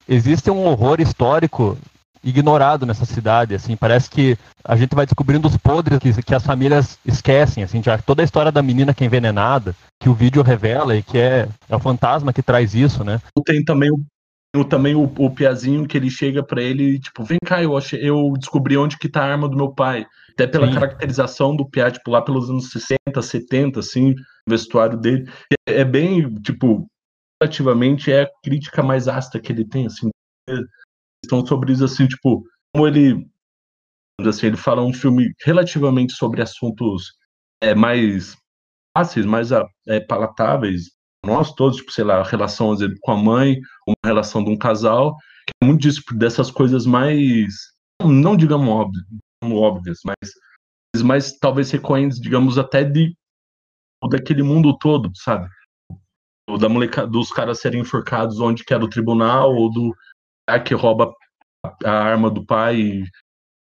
[0.07, 1.79] existe um horror histórico
[2.27, 6.45] ignorado nessa cidade, assim, parece que a gente vai descobrindo os podres que, que as
[6.45, 10.43] famílias esquecem, assim, já toda a história da menina que é envenenada, que o vídeo
[10.43, 13.21] revela e que é, é o fantasma que traz isso, né?
[13.45, 17.63] Tem também o também o, o Piazinho que ele chega para ele tipo, vem cá,
[17.63, 20.07] eu, achei, eu descobri onde que tá a arma do meu pai.
[20.33, 20.75] Até pela Sim.
[20.75, 25.31] caracterização do Pia, tipo, lá pelos anos 60, 70, assim, o vestuário dele.
[25.67, 26.87] É, é bem, tipo,
[27.41, 30.11] relativamente é a crítica mais ácida que ele tem, assim.
[31.27, 33.29] Estão sobre isso, assim, tipo, como ele,
[34.21, 37.13] assim, ele fala um filme relativamente sobre assuntos
[37.61, 38.37] é, mais
[38.97, 40.91] fáceis, mais é, palatáveis,
[41.25, 44.57] nós todos, tipo, sei lá, a relação vezes, com a mãe, uma relação de um
[44.57, 45.17] casal,
[45.61, 47.53] é muito disso, dessas coisas mais,
[48.03, 49.05] não digamos óbvias,
[49.45, 53.15] óbvias mas mais talvez recorrentes, digamos, até de
[54.09, 55.49] daquele mundo todo, sabe?
[56.49, 59.95] O da moleca, dos caras serem enforcados onde que era o tribunal, ou do
[60.65, 61.13] que rouba
[61.85, 63.03] a arma do pai,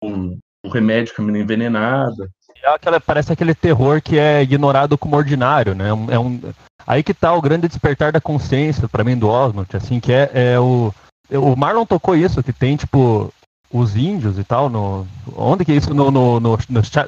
[0.03, 2.29] o, o remédio que a menina envenenada.
[2.62, 5.88] É aquela, parece aquele terror que é ignorado como ordinário, né?
[5.88, 6.40] É um,
[6.87, 10.31] Aí que tá o grande despertar da consciência, para mim, do Osmond, assim, que é,
[10.35, 10.92] é o.
[11.31, 13.33] O Marlon tocou isso, que tem, tipo,
[13.73, 15.07] os índios e tal, no.
[15.35, 15.94] Onde que é isso?
[15.94, 16.59] No, no, no,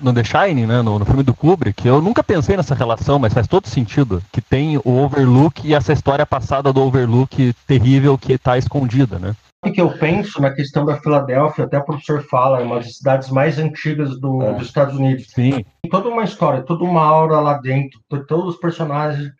[0.00, 0.80] no The Shining, né?
[0.80, 1.86] No, no, filme do Kubrick.
[1.86, 4.22] Eu nunca pensei nessa relação, mas faz todo sentido.
[4.32, 9.36] Que tem o Overlook e essa história passada do Overlook terrível que tá escondida, né?
[9.72, 13.28] Que eu penso na questão da Filadélfia, até o professor fala, é uma das cidades
[13.30, 14.54] mais antigas do, é.
[14.54, 15.26] dos Estados Unidos.
[15.28, 15.64] Sim.
[15.82, 19.30] Tem toda uma história, toda uma aura lá dentro, todos os personagens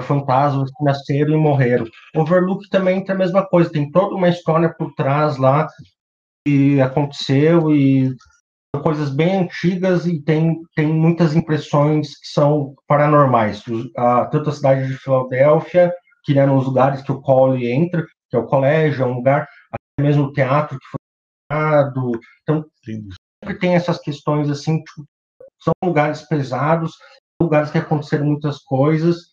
[0.00, 1.86] fantasmas que nasceram e morreram.
[2.14, 5.66] Overlook também tem a mesma coisa, tem toda uma história por trás lá
[6.46, 8.14] que aconteceu e
[8.82, 13.62] coisas bem antigas e tem, tem muitas impressões que são paranormais.
[13.96, 15.92] A, tanto a cidade de Filadélfia,
[16.24, 19.48] que eram os lugares que o Cole entra, que é o colégio, é um lugar,
[20.00, 20.98] mesmo o teatro que foi
[21.48, 22.12] criado.
[22.42, 25.06] Então, sempre tem essas questões assim, tipo,
[25.62, 26.92] são lugares pesados,
[27.40, 29.30] lugares que aconteceram muitas coisas,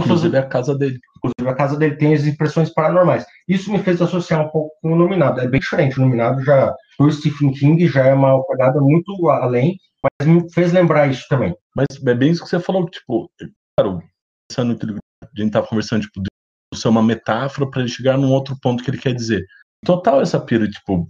[0.00, 0.98] Inclusive a casa dele.
[1.18, 3.26] Inclusive a casa dele tem as impressões paranormais.
[3.46, 5.40] Isso me fez associar um pouco com o Nominado.
[5.40, 5.98] É bem diferente.
[5.98, 10.72] O Nominado já, do Stephen King, já é uma pegada muito além, mas me fez
[10.72, 11.54] lembrar isso também.
[11.76, 13.30] Mas é bem isso que você falou, tipo,
[13.78, 14.02] claro,
[14.48, 16.28] pensando que a gente tava conversando, tipo, de
[16.74, 19.44] ser uma metáfora para ele chegar num outro ponto que ele quer dizer.
[19.84, 21.08] Total essa pira, tipo,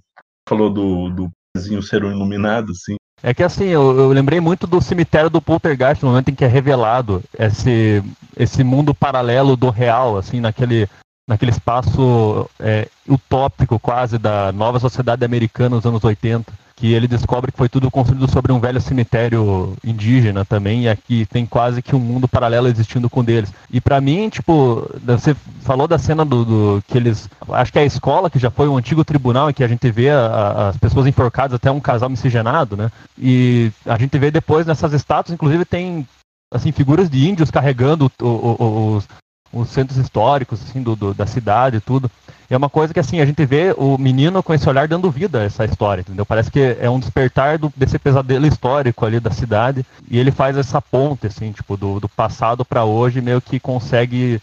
[0.49, 1.31] falou do, do
[1.83, 6.03] ser um iluminado, assim, é que assim, eu, eu, lembrei muito do cemitério do Poltergeist,
[6.03, 8.03] no momento em que é revelado esse,
[8.37, 10.89] esse mundo paralelo do real, assim, naquele,
[11.29, 17.53] naquele espaço é, utópico quase da nova sociedade americana nos anos 80 que ele descobre
[17.53, 21.95] que foi tudo construído sobre um velho cemitério indígena também, e aqui tem quase que
[21.95, 23.53] um mundo paralelo existindo com deles.
[23.71, 27.83] E para mim, tipo, você falou da cena do, do, que eles, acho que é
[27.83, 30.69] a escola que já foi um antigo tribunal em que a gente vê a, a,
[30.69, 32.91] as pessoas enforcadas até um casal miscigenado, né?
[33.19, 36.09] E a gente vê depois nessas estátuas, inclusive tem
[36.51, 39.09] assim figuras de índios carregando o, o, os,
[39.53, 42.11] os centros históricos assim do, do da cidade e tudo
[42.51, 45.41] é uma coisa que assim, a gente vê o menino com esse olhar dando vida
[45.41, 46.27] a essa história, entendeu?
[46.27, 50.57] Parece que é um despertar do, desse pesadelo histórico ali da cidade, e ele faz
[50.57, 54.41] essa ponte, assim, tipo, do, do passado para hoje, meio que consegue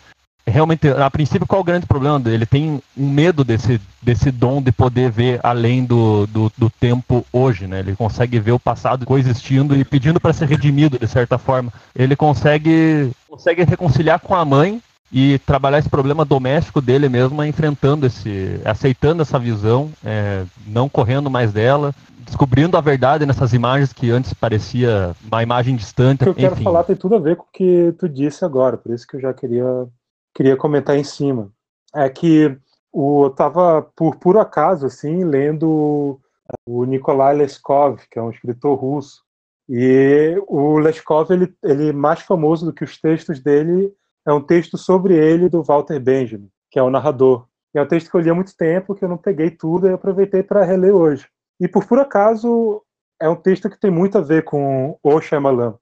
[0.49, 2.37] realmente, a princípio, qual é o grande problema dele?
[2.37, 7.25] Ele tem um medo desse, desse dom de poder ver além do, do, do tempo
[7.31, 7.79] hoje, né?
[7.79, 11.71] Ele consegue ver o passado coexistindo e pedindo para ser redimido, de certa forma.
[11.93, 18.05] Ele consegue, consegue reconciliar com a mãe e trabalhar esse problema doméstico dele mesmo, enfrentando
[18.05, 24.11] esse, aceitando essa visão, é, não correndo mais dela, descobrindo a verdade nessas imagens que
[24.11, 26.23] antes parecia uma imagem distante.
[26.23, 28.77] O que eu quero falar tem tudo a ver com o que tu disse agora,
[28.77, 29.87] por isso que eu já queria
[30.35, 31.49] queria comentar em cima.
[31.95, 32.55] É que
[32.91, 36.19] o, eu estava por puro acaso assim lendo
[36.65, 39.23] o Nikolai Leskov, que é um escritor russo,
[39.69, 43.91] e o Leskov ele, ele é mais famoso do que os textos dele
[44.27, 47.47] é um texto sobre ele do Walter Benjamin, que é o narrador.
[47.73, 49.87] E é um texto que eu li há muito tempo, que eu não peguei tudo
[49.87, 51.27] e aproveitei para reler hoje.
[51.59, 52.83] E por por acaso,
[53.21, 55.75] é um texto que tem muito a ver com o Shyamalan,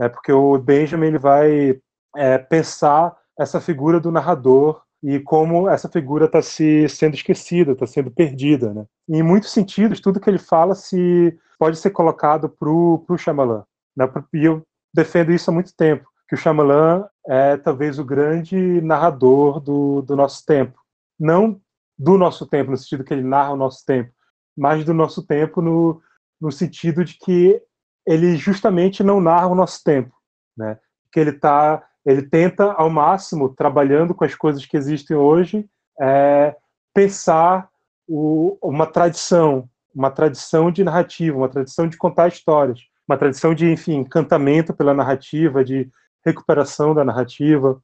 [0.00, 0.08] né?
[0.08, 1.80] porque o Benjamin ele vai
[2.16, 7.86] é, pensar essa figura do narrador e como essa figura está se sendo esquecida, está
[7.86, 8.86] sendo perdida, né?
[9.08, 13.64] Em muitos sentidos, tudo que ele fala se pode ser colocado para o Shyamalan.
[13.96, 14.08] Né?
[14.34, 14.62] E eu
[14.94, 20.16] defendo isso há muito tempo, que o Shyamalan é talvez o grande narrador do, do
[20.16, 20.78] nosso tempo.
[21.18, 21.60] Não
[21.98, 24.12] do nosso tempo, no sentido que ele narra o nosso tempo,
[24.56, 26.02] mas do nosso tempo no,
[26.40, 27.62] no sentido de que
[28.06, 30.12] ele justamente não narra o nosso tempo,
[30.56, 30.78] né?
[31.12, 35.68] Que ele tá, ele tenta ao máximo, trabalhando com as coisas que existem hoje,
[36.00, 36.56] é,
[36.92, 37.68] pensar
[38.08, 43.70] o, uma tradição, uma tradição de narrativa, uma tradição de contar histórias, uma tradição de,
[43.70, 45.88] enfim, encantamento pela narrativa, de
[46.24, 47.82] recuperação da narrativa.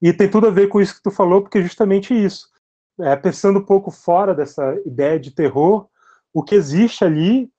[0.00, 2.48] E tem tudo a ver com isso que tu falou, porque é justamente isso.
[3.00, 5.88] É, pensando um pouco fora dessa ideia de terror,
[6.32, 7.50] o que existe ali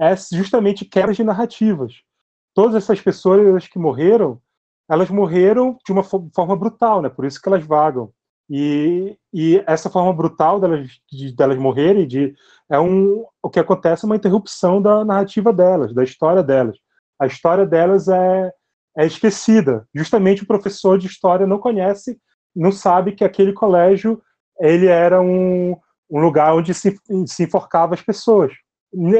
[0.00, 2.02] é justamente quebras de narrativas.
[2.54, 4.40] Todas essas pessoas que morreram,
[4.88, 7.08] elas morreram de uma forma brutal, né?
[7.08, 8.12] Por isso que elas vagam.
[8.50, 12.34] E, e essa forma brutal delas, de, delas morrerem de,
[12.70, 16.78] é um, o que acontece é uma interrupção da narrativa delas, da história delas.
[17.20, 18.50] A história delas é,
[18.98, 19.86] é esquecida.
[19.94, 22.18] Justamente o professor de história não conhece,
[22.54, 24.20] não sabe que aquele colégio
[24.58, 25.76] ele era um,
[26.10, 28.52] um lugar onde se, se enforcava as pessoas.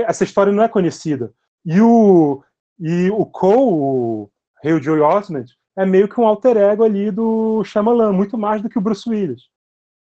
[0.05, 1.33] Essa história não é conhecida.
[1.65, 2.43] E o,
[2.81, 4.31] e o Cole, o
[4.65, 8.69] Rio Joy Osment, é meio que um alter ego ali do Shyamalan, muito mais do
[8.69, 9.43] que o Bruce Willis.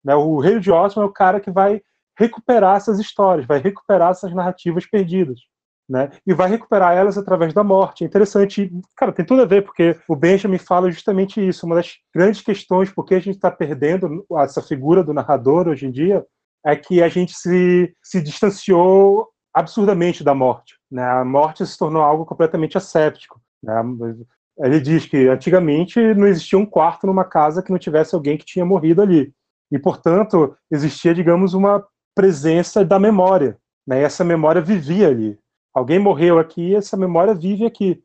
[0.03, 0.13] Né?
[0.13, 1.81] O Rei de Osman é o cara que vai
[2.15, 5.39] recuperar essas histórias, vai recuperar essas narrativas perdidas.
[5.89, 6.11] Né?
[6.25, 8.03] E vai recuperar elas através da morte.
[8.03, 11.65] É interessante, cara, tem tudo a ver, porque o Benjamin fala justamente isso.
[11.65, 15.85] Uma das grandes questões por que a gente está perdendo essa figura do narrador hoje
[15.85, 16.25] em dia
[16.65, 20.75] é que a gente se, se distanciou absurdamente da morte.
[20.89, 21.03] Né?
[21.03, 23.39] A morte se tornou algo completamente asséptico.
[23.61, 23.73] Né?
[24.59, 28.45] Ele diz que antigamente não existia um quarto numa casa que não tivesse alguém que
[28.45, 29.33] tinha morrido ali.
[29.71, 33.57] E, portanto, existia, digamos, uma presença da memória.
[33.85, 34.01] Né?
[34.01, 35.37] E essa memória vivia ali.
[35.73, 38.03] Alguém morreu aqui, essa memória vive aqui.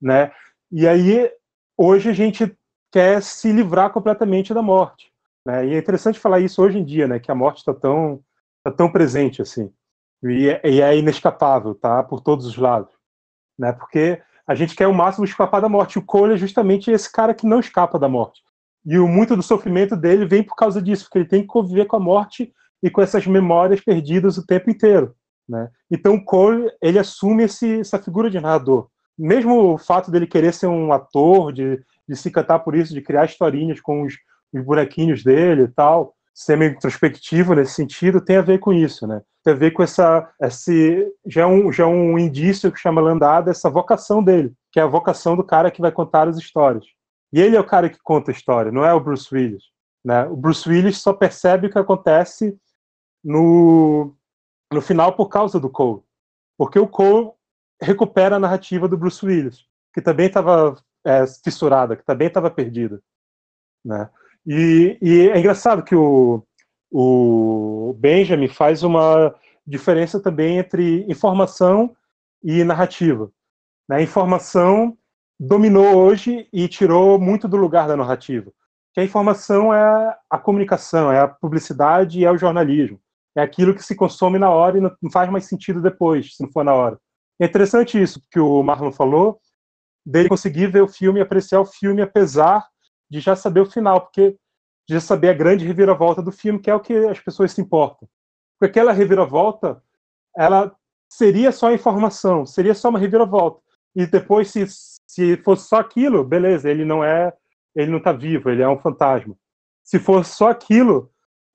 [0.00, 0.32] Né?
[0.70, 1.30] E aí,
[1.76, 2.56] hoje a gente
[2.92, 5.12] quer se livrar completamente da morte.
[5.44, 5.66] Né?
[5.66, 7.18] E é interessante falar isso hoje em dia, né?
[7.18, 8.22] que a morte está tão,
[8.62, 9.72] tá tão presente assim.
[10.22, 12.00] E é, e é inescapável, tá?
[12.02, 12.92] Por todos os lados.
[13.58, 13.72] Né?
[13.72, 15.98] Porque a gente quer o máximo escapar da morte.
[15.98, 18.40] O Cole é justamente esse cara que não escapa da morte.
[18.84, 21.86] E o muito do sofrimento dele vem por causa disso, porque ele tem que conviver
[21.86, 25.14] com a morte e com essas memórias perdidas o tempo inteiro.
[25.52, 25.68] Né?
[25.90, 28.88] Então o Cole ele assume esse, essa figura de narrador.
[29.18, 33.02] Mesmo o fato dele querer ser um ator, de, de se cantar por isso, de
[33.02, 34.14] criar historinhas com os,
[34.50, 39.06] os bonequinhos dele e tal, ser meio introspectivo nesse sentido, tem a ver com isso,
[39.06, 39.20] né?
[39.44, 43.02] Tem a ver com essa, esse, já é um, já é um indício que chama
[43.02, 46.86] Landada, essa vocação dele, que é a vocação do cara que vai contar as histórias.
[47.30, 49.64] E ele é o cara que conta a história, não é o Bruce Willis,
[50.02, 50.24] né?
[50.24, 52.56] O Bruce Willis só percebe o que acontece
[53.22, 54.14] no,
[54.72, 56.02] no final por causa do Cole,
[56.56, 57.30] porque o Cole
[57.80, 63.02] recupera a narrativa do Bruce Willis, que também estava é, fissurada, que também estava perdida,
[63.84, 64.08] né?
[64.46, 66.44] E, e é engraçado que o,
[66.90, 69.34] o Benjamin faz uma
[69.66, 71.94] diferença também entre informação
[72.42, 73.30] e narrativa.
[73.88, 73.96] Né?
[73.96, 74.96] A informação
[75.38, 78.52] dominou hoje e tirou muito do lugar da narrativa.
[78.92, 83.00] Que a informação é a comunicação, é a publicidade e é o jornalismo.
[83.36, 86.50] É aquilo que se consome na hora e não faz mais sentido depois, se não
[86.50, 86.98] for na hora.
[87.40, 89.40] É interessante isso que o Marlon falou,
[90.04, 92.66] dele conseguir ver o filme apreciar o filme apesar
[93.10, 94.36] de já saber o final, porque
[94.88, 98.08] já saber a grande reviravolta do filme, que é o que as pessoas se importam.
[98.58, 99.82] Porque aquela reviravolta,
[100.36, 100.74] ela
[101.10, 103.60] seria só informação, seria só uma reviravolta.
[103.94, 104.66] E depois, se,
[105.06, 107.32] se fosse só aquilo, beleza, ele não é,
[107.76, 109.36] ele não está vivo, ele é um fantasma.
[109.84, 111.10] Se fosse só aquilo,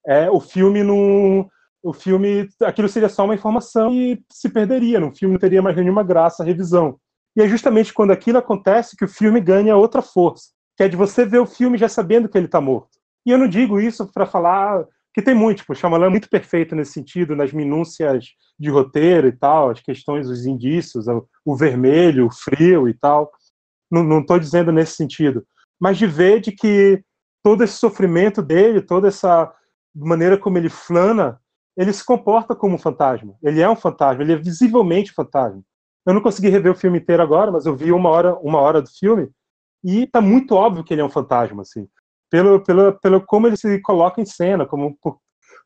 [0.06, 1.50] é, o filme não,
[1.90, 5.00] o filme, aquilo seria só uma informação e se perderia.
[5.00, 7.00] No filme não teria mais nenhuma graça, revisão.
[7.36, 10.96] E é justamente quando aquilo acontece que o filme ganha outra força que é de
[10.96, 13.00] você ver o filme já sabendo que ele está morto.
[13.26, 16.30] E eu não digo isso para falar que tem muito, tipo, o Shyamalan é muito
[16.30, 18.28] perfeito nesse sentido, nas minúcias
[18.60, 21.06] de roteiro e tal, as questões, os indícios,
[21.44, 23.32] o vermelho, o frio e tal.
[23.90, 25.44] Não estou dizendo nesse sentido,
[25.80, 27.04] mas de ver de que
[27.44, 29.52] todo esse sofrimento dele, toda essa
[29.96, 31.42] maneira como ele flana,
[31.78, 33.36] ele se comporta como um fantasma.
[33.44, 35.62] Ele é um fantasma, ele é visivelmente fantasma.
[36.06, 38.82] Eu não consegui rever o filme inteiro agora, mas eu vi uma hora, uma hora
[38.82, 39.30] do filme
[39.84, 41.88] e tá muito óbvio que ele é um fantasma, assim.
[42.30, 45.20] Pelo, pelo, pelo como ele se coloca em cena, como por,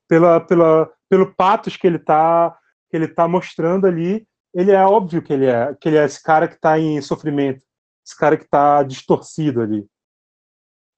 [0.08, 2.56] pela, pela, pelo patos que ele tá
[2.90, 6.22] que ele tá mostrando ali ele é óbvio que ele é, que ele é esse
[6.22, 7.64] cara que está em sofrimento,
[8.06, 9.88] esse cara que está distorcido ali.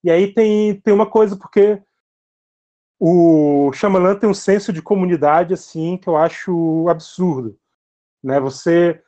[0.04, 1.82] E aí tem, tem uma coisa, porque
[3.00, 7.58] o Shyamalan tem um senso de comunidade assim que eu acho absurdo,
[8.24, 8.40] né?
[8.40, 9.02] Você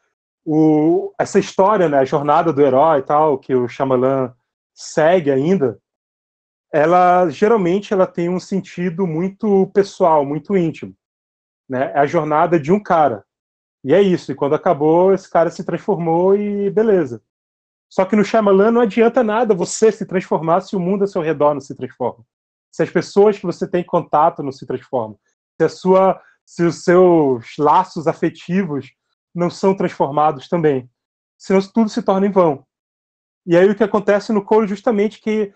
[0.46, 4.32] o, essa história, né, a jornada do herói e tal, que o Shyamalan
[4.74, 5.80] segue ainda,
[6.72, 10.94] ela geralmente ela tem um sentido muito pessoal, muito íntimo,
[11.68, 11.92] né?
[11.94, 13.24] É a jornada de um cara.
[13.84, 14.32] E é isso.
[14.32, 17.24] E quando acabou, esse cara se transformou e beleza.
[17.90, 21.22] Só que no Shyamalan não adianta nada você se transformar se o mundo ao seu
[21.22, 22.26] redor não se transforma.
[22.76, 25.18] Se as pessoas que você tem contato não se transformam.
[25.58, 28.92] Se sua se os seus laços afetivos
[29.34, 30.90] não são transformados também.
[31.40, 32.68] Senão tudo se torna em vão.
[33.46, 35.54] E aí o que acontece no Cole justamente que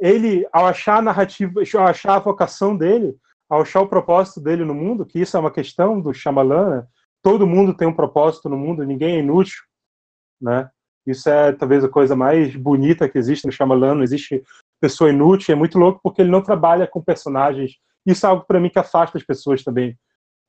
[0.00, 3.14] ele, ao achar a narrativa, ao achar a vocação dele,
[3.46, 6.86] ao achar o propósito dele no mundo, que isso é uma questão do Shyamalan, né?
[7.22, 9.62] todo mundo tem um propósito no mundo, ninguém é inútil,
[10.40, 10.70] né?
[11.06, 14.42] Isso é talvez a coisa mais bonita que existe no Shyamalan, não existe
[14.84, 17.72] pessoa inútil, é muito louco porque ele não trabalha com personagens,
[18.04, 19.96] isso é algo para mim que afasta as pessoas também,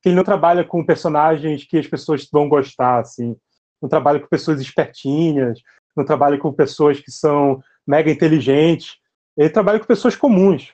[0.02, 3.34] que ele não trabalha com personagens que as pessoas vão gostar, assim,
[3.80, 5.58] não trabalha com pessoas espertinhas,
[5.96, 8.98] não trabalha com pessoas que são mega inteligentes,
[9.38, 10.70] ele trabalha com pessoas comuns,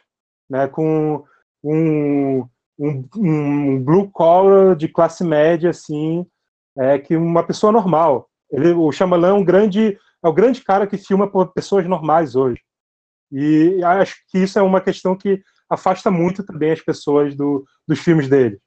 [0.50, 1.24] né, com
[1.62, 2.44] um,
[2.76, 6.26] um, um blue collar de classe média, assim,
[6.76, 8.28] é, que uma pessoa normal.
[8.50, 12.60] Ele, o Shyamalan é um grande, é o grande cara que filma pessoas normais hoje.
[13.32, 17.98] E acho que isso é uma questão que afasta muito também as pessoas do, dos
[17.98, 18.60] filmes dele.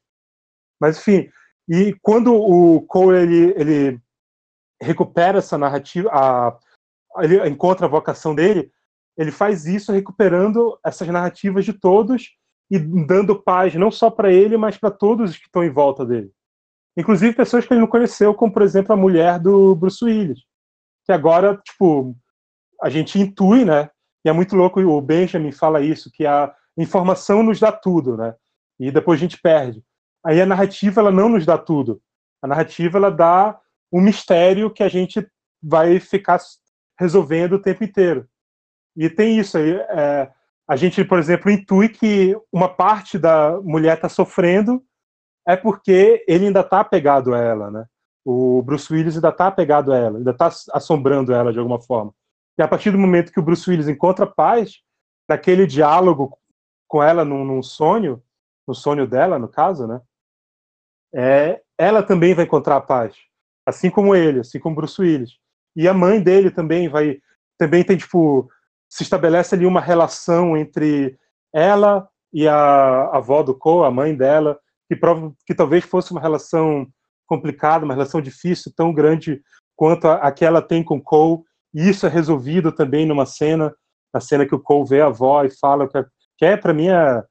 [0.82, 1.30] Mas, enfim,
[1.70, 4.02] e quando o Cole ele, ele
[4.82, 6.58] recupera essa narrativa, a,
[7.24, 8.72] ele encontra a vocação dele,
[9.18, 12.36] ele faz isso recuperando essas narrativas de todos
[12.70, 16.06] e dando paz não só para ele, mas para todos os que estão em volta
[16.06, 16.32] dele.
[16.98, 20.40] Inclusive pessoas que ele não conheceu, como por exemplo a mulher do Bruce Willis,
[21.06, 22.16] que agora, tipo,
[22.82, 23.90] a gente intui, né?
[24.26, 28.34] E é muito louco, o Benjamin fala isso, que a informação nos dá tudo, né?
[28.80, 29.84] E depois a gente perde.
[30.26, 32.02] Aí a narrativa ela não nos dá tudo.
[32.42, 33.60] A narrativa ela dá
[33.94, 35.26] um mistério que a gente
[35.62, 36.40] vai ficar
[37.00, 38.28] resolvendo o tempo inteiro.
[38.98, 39.74] E tem isso aí.
[39.74, 40.32] É,
[40.68, 44.84] a gente, por exemplo, intui que uma parte da mulher está sofrendo
[45.48, 47.86] é porque ele ainda está apegado a ela, né?
[48.26, 52.12] O Bruce Willis ainda está apegado a ela, ainda está assombrando ela de alguma forma.
[52.58, 54.82] E a partir do momento que o Bruce Willis encontra paz,
[55.28, 56.38] naquele diálogo
[56.88, 58.22] com ela num, num sonho,
[58.68, 60.02] no sonho dela, no caso, né?
[61.14, 63.16] É, ela também vai encontrar paz,
[63.66, 65.38] assim como ele, assim como Bruce Willis.
[65.76, 67.20] E a mãe dele também vai,
[67.58, 68.50] também tem tipo
[68.90, 71.18] se estabelece ali uma relação entre
[71.54, 76.12] ela e a, a avó do Cole, a mãe dela, que, prova, que talvez fosse
[76.12, 76.88] uma relação
[77.26, 79.42] complicada, uma relação difícil, tão grande
[79.76, 81.44] quanto a, a que ela tem com Cole,
[81.76, 83.76] e isso é resolvido também numa cena,
[84.14, 86.06] na cena que o Cole vê a avó e fala que,
[86.38, 87.22] que é, para mim, é,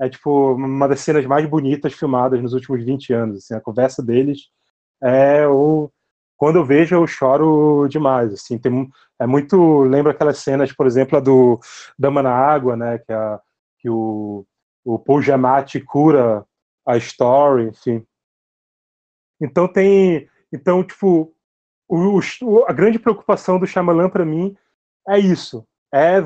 [0.00, 4.02] é, tipo uma das cenas mais bonitas filmadas nos últimos 20 anos, assim, a conversa
[4.02, 4.48] deles
[5.02, 5.90] é o
[6.38, 11.18] quando eu vejo eu choro demais, assim, tem, é muito, lembra aquelas cenas, por exemplo,
[11.18, 11.60] a do
[11.98, 13.38] Dama na Água, né, que, a,
[13.78, 14.46] que o,
[14.82, 16.42] o Paul Giamatti cura
[16.86, 18.02] a story, enfim.
[19.38, 21.34] Então tem, então, tipo,
[21.90, 24.56] o, o, a grande preocupação do Shyamalan para mim
[25.08, 26.22] é isso, é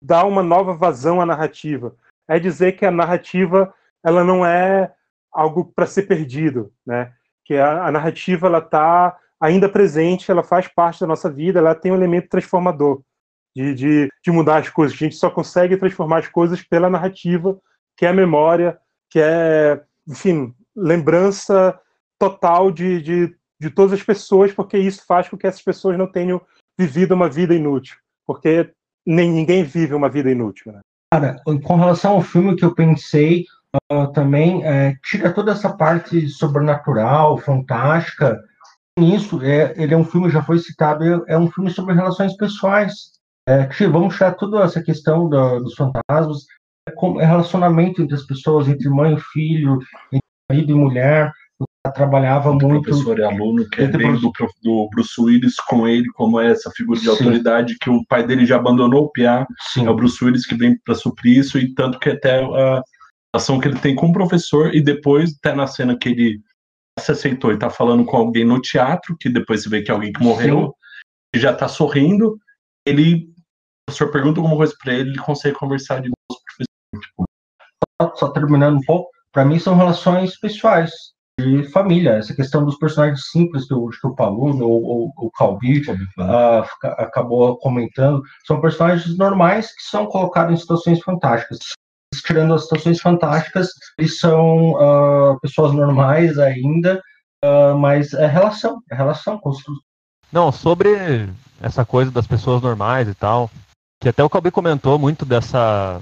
[0.00, 1.96] dar uma nova vazão à narrativa,
[2.28, 3.74] é dizer que a narrativa
[4.04, 4.92] ela não é
[5.32, 7.12] algo para ser perdido, né?
[7.44, 11.74] Que a, a narrativa ela está ainda presente, ela faz parte da nossa vida, ela
[11.74, 13.02] tem um elemento transformador
[13.56, 14.96] de, de, de mudar as coisas.
[14.96, 17.58] A gente só consegue transformar as coisas pela narrativa,
[17.96, 18.78] que é a memória,
[19.10, 21.78] que é, enfim, lembrança
[22.18, 26.10] total de, de, de todas as pessoas, porque isso faz com que essas pessoas não
[26.10, 26.40] tenham
[26.76, 27.96] vivido uma vida inútil,
[28.26, 28.72] porque
[29.06, 30.72] nem ninguém vive uma vida inútil.
[30.72, 30.80] Né?
[31.14, 33.44] Cara, com relação ao filme que eu pensei
[33.92, 38.36] uh, também, é, tira toda essa parte sobrenatural, fantástica,
[38.98, 42.36] nisso, é, ele é um filme, já foi citado, é, é um filme sobre relações
[42.36, 43.12] pessoais.
[43.48, 46.46] É, vamos tirar toda essa questão do, dos fantasmas,
[46.88, 49.78] é, é relacionamento entre as pessoas, entre mãe e filho,
[50.12, 51.32] entre marido e mulher.
[51.90, 52.82] Trabalhava muito.
[52.82, 56.70] Professor e aluno, que é bem do, do, Bruce Willis com ele, como é essa
[56.70, 57.10] figura de Sim.
[57.10, 59.44] autoridade, que o pai dele já abandonou o Piá.
[59.76, 62.82] É o Bruce Willis que vem para suprir isso, e tanto que até a
[63.34, 66.40] ação que ele tem com o professor, e depois, até na cena que ele
[67.00, 69.94] se aceitou e tá falando com alguém no teatro, que depois você vê que é
[69.94, 70.72] alguém que morreu,
[71.34, 72.38] e já tá sorrindo,
[72.86, 76.44] ele, o professor pergunta alguma coisa para ele, ele consegue conversar de novo com o
[76.44, 77.08] professor.
[77.08, 77.24] Tipo,
[78.00, 81.11] só, só terminando um pouco, para mim são relações pessoais.
[81.38, 82.12] De família.
[82.12, 86.64] Essa questão dos personagens simples que o, que o Paluno ou o Calbi uh,
[86.98, 91.58] acabou comentando, são personagens normais que são colocados em situações fantásticas.
[92.26, 93.68] Tirando as situações fantásticas,
[93.98, 97.00] eles são uh, pessoas normais ainda,
[97.42, 99.82] uh, mas é relação, é relação, construção.
[100.30, 101.28] Não, sobre
[101.60, 103.50] essa coisa das pessoas normais e tal,
[104.02, 106.00] que até o Calbi comentou muito dessa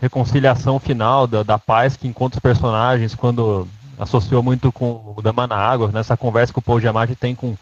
[0.00, 3.66] reconciliação final, da, da paz que encontra os personagens quando
[4.04, 7.56] associou muito com o Dama na Água, nessa conversa que o Paul Giamatti tem com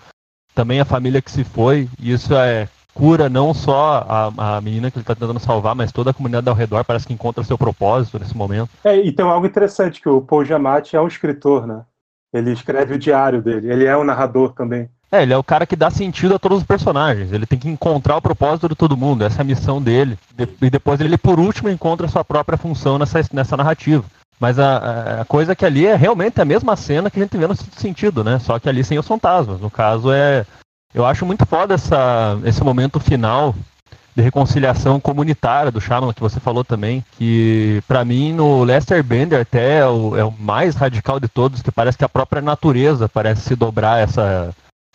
[0.55, 4.91] também a família que se foi, e isso é cura não só a, a menina
[4.91, 7.57] que ele está tentando salvar, mas toda a comunidade ao redor parece que encontra seu
[7.57, 8.69] propósito nesse momento.
[8.85, 11.83] É, e tem algo interessante, que o Paul Giamatti é um escritor, né?
[12.33, 14.89] Ele escreve o diário dele, ele é um narrador também.
[15.11, 17.33] É, ele é o cara que dá sentido a todos os personagens.
[17.33, 20.19] Ele tem que encontrar o propósito de todo mundo, essa é a missão dele.
[20.63, 24.03] E depois ele, por último, encontra a sua própria função nessa, nessa narrativa.
[24.43, 27.47] Mas a, a coisa que ali é realmente a mesma cena que a gente vê
[27.47, 28.41] no sentido, né?
[28.41, 29.61] Só que ali sem os fantasmas.
[29.61, 30.45] No caso, é.
[30.93, 33.55] Eu acho muito foda essa, esse momento final
[34.17, 39.43] de reconciliação comunitária do Shyamalan, que você falou também, que para mim no Lester Bender
[39.43, 43.09] até é o, é o, mais radical de todos, que parece que a própria natureza
[43.09, 44.53] parece se dobrar essa,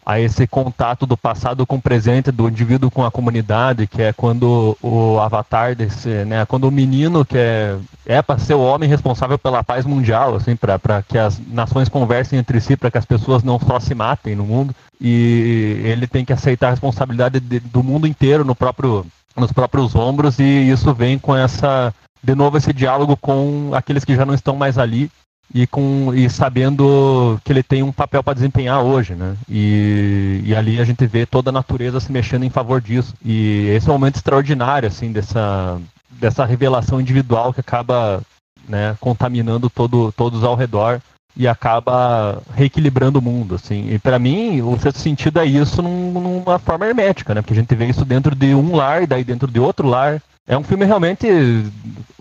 [0.07, 4.13] a esse contato do passado com o presente, do indivíduo com a comunidade, que é
[4.13, 8.87] quando o avatar desse, né, quando o menino que é é para ser o homem
[8.87, 13.03] responsável pela paz mundial, assim, para que as nações conversem entre si, para que as
[13.03, 17.59] pessoas não só se matem no mundo, e ele tem que aceitar a responsabilidade de,
[17.59, 19.05] do mundo inteiro no próprio
[19.35, 21.93] nos próprios ombros e isso vem com essa
[22.23, 25.11] de novo esse diálogo com aqueles que já não estão mais ali
[25.53, 29.35] e com e sabendo que ele tem um papel para desempenhar hoje, né?
[29.49, 33.13] E, e ali a gente vê toda a natureza se mexendo em favor disso.
[33.23, 35.79] E esse é um momento extraordinário assim dessa
[36.09, 38.21] dessa revelação individual que acaba
[38.67, 40.99] né, contaminando todo, todos ao redor
[41.35, 43.91] e acaba reequilibrando o mundo, assim.
[43.91, 47.41] E para mim, o sexto sentido é isso num, numa forma hermética, né?
[47.41, 50.21] Porque a gente vê isso dentro de um lar e daí dentro de outro lar.
[50.47, 51.27] É um filme realmente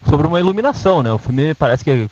[0.07, 1.11] sobre uma iluminação, né?
[1.11, 2.09] O filme parece que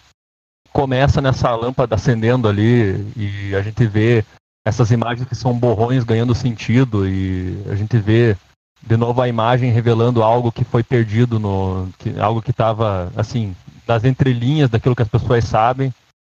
[0.75, 4.25] começa nessa lâmpada acendendo ali e a gente vê
[4.67, 8.37] essas imagens que são borrões ganhando sentido e a gente vê
[8.83, 13.55] de novo a imagem revelando algo que foi perdido no que, algo que estava assim
[13.87, 15.95] das entrelinhas daquilo que as pessoas sabem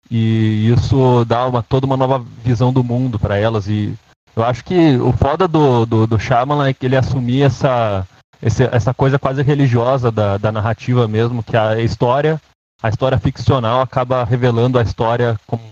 [0.09, 3.97] e isso dá uma toda uma nova visão do mundo para elas e
[4.35, 8.07] eu acho que o foda do, do, do Shyamalan é que ele assumia essa
[8.39, 12.39] essa coisa quase religiosa da, da narrativa mesmo que a história
[12.81, 15.63] a história ficcional acaba revelando a história como,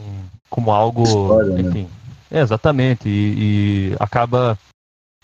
[0.50, 1.62] como algo, história, né?
[1.62, 1.90] enfim,
[2.32, 2.42] né?
[2.42, 4.58] exatamente, e, e, acaba,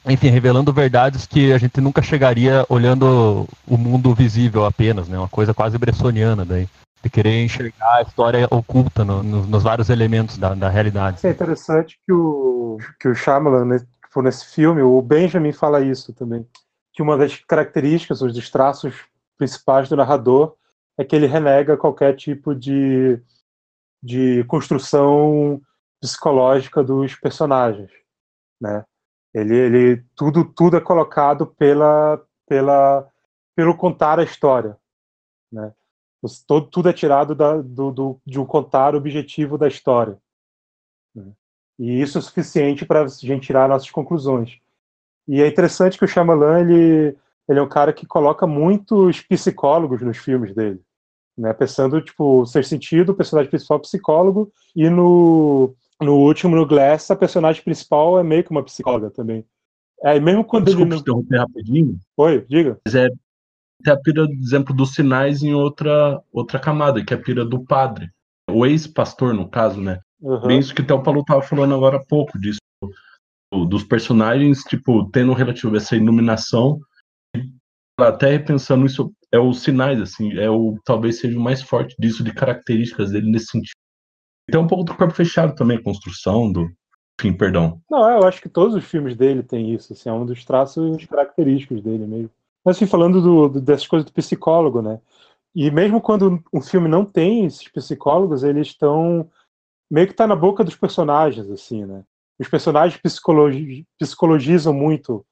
[0.06, 5.18] enfim, revelando verdades que a gente nunca chegaria olhando o mundo visível apenas, né?
[5.18, 6.68] Uma coisa quase bressoniana daí.
[7.04, 11.26] De querer enxergar a história oculta no, no, nos vários elementos da, da realidade.
[11.26, 16.14] É interessante que o, que o Shyamalan, né, for nesse filme, o Benjamin fala isso
[16.14, 16.46] também,
[16.94, 18.94] que uma das características, os dos traços
[19.36, 20.54] principais do narrador
[21.02, 23.20] é que ele renega qualquer tipo de,
[24.02, 25.60] de construção
[26.00, 27.92] psicológica dos personagens,
[28.60, 28.86] né?
[29.34, 33.10] Ele, ele tudo tudo é colocado pela pela
[33.56, 34.78] pelo contar a história,
[35.52, 35.74] né?
[36.46, 40.20] Todo, tudo é tirado da, do, do, de um contar objetivo da história.
[41.16, 41.32] Né?
[41.80, 44.60] E isso é suficiente para a gente tirar nossas conclusões.
[45.28, 47.18] E é interessante que o Shyamalan ele,
[47.50, 50.80] ele é um cara que coloca muitos psicólogos nos filmes dele
[51.38, 51.54] né?
[51.54, 57.12] Pensando, tipo, ser sentido, o personagem principal é psicólogo, e no, no último, no Glass,
[57.12, 59.46] a personagem principal é meio que uma psicóloga também.
[60.04, 61.02] É, mesmo quando Desculpa ele.
[61.02, 62.00] interromper rapidinho.
[62.18, 62.80] Oi, diga.
[62.86, 63.08] Mas é
[63.82, 67.44] tem a pira, por exemplo, dos sinais em outra, outra camada, que é a pira
[67.44, 68.10] do padre.
[68.50, 70.00] O ex-pastor, no caso, né?
[70.22, 70.48] Uhum.
[70.48, 72.60] Bem isso que o Paulo tava falando agora há pouco, disso.
[73.68, 76.80] Dos personagens, tipo, tendo relativo essa iluminação.
[78.00, 82.24] Até pensando isso, é os sinais, assim, é o talvez seja o mais forte disso
[82.24, 83.76] de características dele nesse sentido.
[84.50, 86.70] Tem um pouco do corpo fechado também, construção do.
[87.20, 87.80] Enfim, perdão.
[87.90, 91.06] Não, eu acho que todos os filmes dele têm isso, assim, é um dos traços
[91.06, 92.32] característicos dele mesmo.
[92.66, 95.00] Mas assim, falando do, do, dessas coisas do psicólogo, né?
[95.56, 99.30] E mesmo quando um filme não tem esses psicólogos, eles estão
[99.90, 102.04] meio que tá na boca dos personagens, assim, né?
[102.40, 105.26] Os personagens psicologi psicologizam muito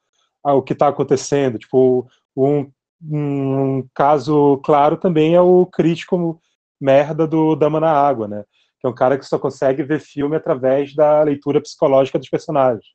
[0.43, 1.57] o que está acontecendo.
[1.57, 2.69] Tipo, um
[3.01, 6.39] um caso claro também é o crítico
[6.79, 8.43] merda do Dama na Água, né?
[8.79, 12.85] Que é um cara que só consegue ver filme através da leitura psicológica dos personagens.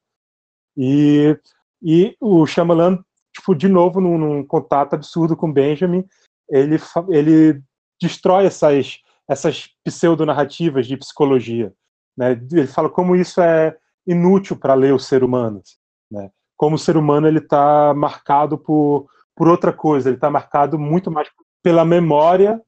[0.76, 1.38] E,
[1.82, 2.98] e o Shyamalan,
[3.32, 6.04] tipo, de novo, num, num contato absurdo com Benjamin,
[6.48, 6.76] ele,
[7.08, 7.62] ele
[8.00, 11.72] destrói essas, essas pseudo-narrativas de psicologia.
[12.16, 12.32] Né?
[12.52, 13.76] Ele fala como isso é
[14.06, 15.62] inútil para ler o ser humano.
[16.10, 16.30] Né?
[16.56, 21.10] Como o ser humano ele está marcado por, por outra coisa, ele está marcado muito
[21.10, 21.28] mais
[21.62, 22.60] pela memória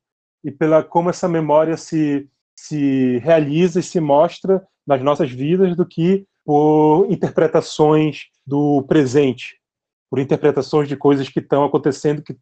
[0.42, 5.86] e pela como essa memória se, se realiza e se mostra nas nossas vidas do
[5.86, 9.60] que por interpretações do presente,
[10.08, 12.36] por interpretações de coisas que estão acontecendo que,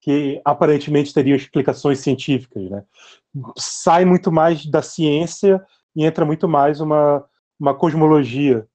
[0.00, 2.70] que aparentemente teriam explicações científicas.
[2.70, 2.84] Né?
[3.56, 5.64] Sai muito mais da ciência
[5.96, 7.24] e entra muito mais uma,
[7.58, 8.66] uma cosmologia,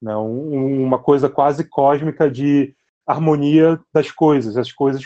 [0.00, 0.16] né?
[0.16, 2.75] Um, uma coisa quase cósmica de
[3.06, 4.56] harmonia das coisas.
[4.56, 5.02] As coisas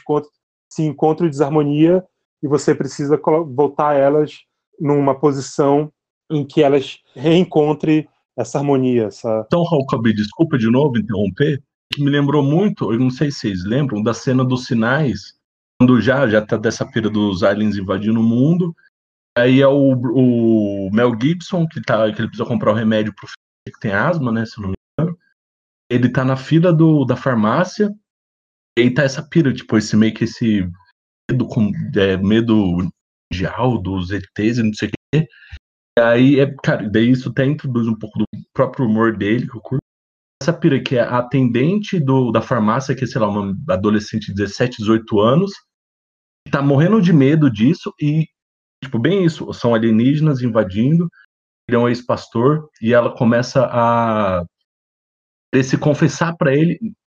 [0.70, 2.04] se encontram em desarmonia
[2.42, 4.38] e você precisa voltar elas
[4.78, 5.92] numa posição
[6.30, 9.06] em que elas reencontrem essa harmonia.
[9.06, 9.44] Essa...
[9.46, 13.64] Então, Cabi, desculpa de novo interromper, que me lembrou muito, eu não sei se vocês
[13.64, 15.34] lembram, da cena dos sinais,
[15.78, 18.74] quando já já tá dessa pira dos aliens invadindo o mundo,
[19.36, 23.26] aí é o, o Mel Gibson, que, tá, que ele precisa comprar o remédio pro
[23.26, 24.74] filho que tem asma, né, se não me
[25.90, 27.92] ele tá na fila do, da farmácia,
[28.78, 30.70] e aí tá essa pira, tipo, esse meio que esse
[31.28, 31.48] medo,
[31.96, 32.88] é, medo
[33.32, 35.26] mundial dos ETs e não sei o quê,
[35.98, 38.24] aí, é, cara, daí isso até introduz um pouco do
[38.54, 39.80] próprio humor dele, que eu curto.
[40.40, 44.28] Essa pira que é a atendente do, da farmácia, que é, sei lá, uma adolescente
[44.28, 45.52] de 17, 18 anos,
[46.50, 48.26] tá morrendo de medo disso e,
[48.82, 51.10] tipo, bem isso, são alienígenas invadindo,
[51.68, 54.44] ele é um ex-pastor e ela começa a
[55.62, 56.78] se confessar para ele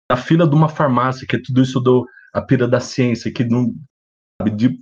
[0.09, 3.73] na fila de uma farmácia, que tudo isso do a pira da ciência, que não
[4.41, 4.79] sabe, de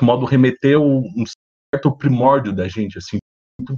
[0.00, 1.24] modo remeter um
[1.74, 3.18] certo primórdio da gente, assim,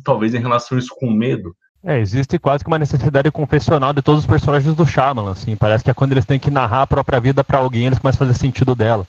[0.04, 1.54] talvez em relação a isso com medo.
[1.82, 5.82] É, existe quase que uma necessidade confessional de todos os personagens do Shyamalan, assim, parece
[5.82, 8.28] que é quando eles têm que narrar a própria vida para alguém, eles começam a
[8.28, 9.06] fazer sentido dela.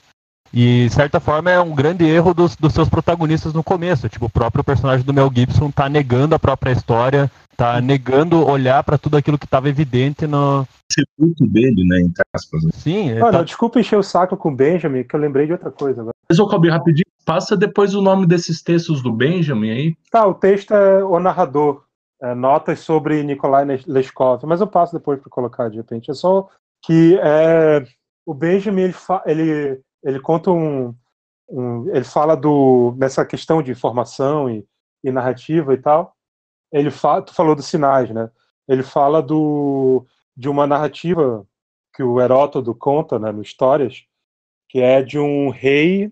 [0.52, 4.08] E, de certa forma, é um grande erro dos, dos seus protagonistas no começo.
[4.08, 8.82] Tipo, o próprio personagem do Mel Gibson tá negando a própria história, tá negando olhar
[8.84, 10.66] para tudo aquilo que estava evidente no.
[10.92, 12.64] Sepulto dele, né, entre aspas.
[12.64, 12.70] Né?
[12.74, 13.12] Sim.
[13.22, 13.42] Olha, tá...
[13.42, 16.14] desculpa encher o saco com o Benjamin, que eu lembrei de outra coisa agora.
[16.28, 19.96] Mas, ô, Calbi, rapidinho, passa depois o nome desses textos do Benjamin aí.
[20.10, 21.82] Tá, o texto é o narrador.
[22.22, 26.08] É, notas sobre Nikolai Leskov, mas eu passo depois para colocar de repente.
[26.08, 26.48] É só
[26.84, 27.84] que é,
[28.24, 28.94] o Benjamin ele,
[29.26, 30.94] ele ele conta um,
[31.48, 34.66] um, ele fala do nessa questão de informação e,
[35.04, 36.14] e narrativa e tal.
[36.72, 38.30] Ele tu falou dos sinais, né?
[38.68, 41.46] Ele fala do de uma narrativa
[41.94, 44.04] que o Heródoto conta, né, no Histórias,
[44.68, 46.10] que é de um rei,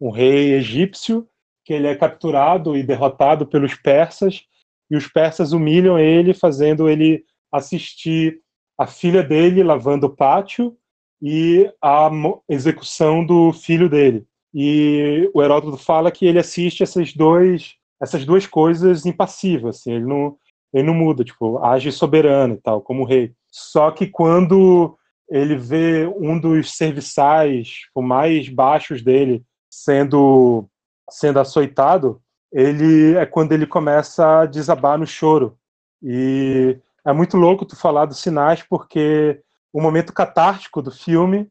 [0.00, 1.28] um rei egípcio,
[1.64, 4.44] que ele é capturado e derrotado pelos persas,
[4.90, 8.40] e os persas humilham ele, fazendo ele assistir
[8.76, 10.76] a filha dele lavando o pátio
[11.22, 12.10] e a
[12.48, 14.26] execução do filho dele.
[14.54, 20.06] E o Heródoto fala que ele assiste essas, dois, essas duas coisas impassivas, assim, ele
[20.06, 20.36] não,
[20.72, 23.32] ele não muda, tipo, age soberano e tal, como rei.
[23.48, 24.96] Só que quando
[25.28, 30.68] ele vê um dos serviçais o mais baixos dele sendo
[31.08, 32.20] sendo açoitado,
[32.52, 35.56] ele é quando ele começa a desabar no choro.
[36.02, 39.40] E é muito louco tu falar dos sinais porque
[39.72, 41.50] o momento catártico do filme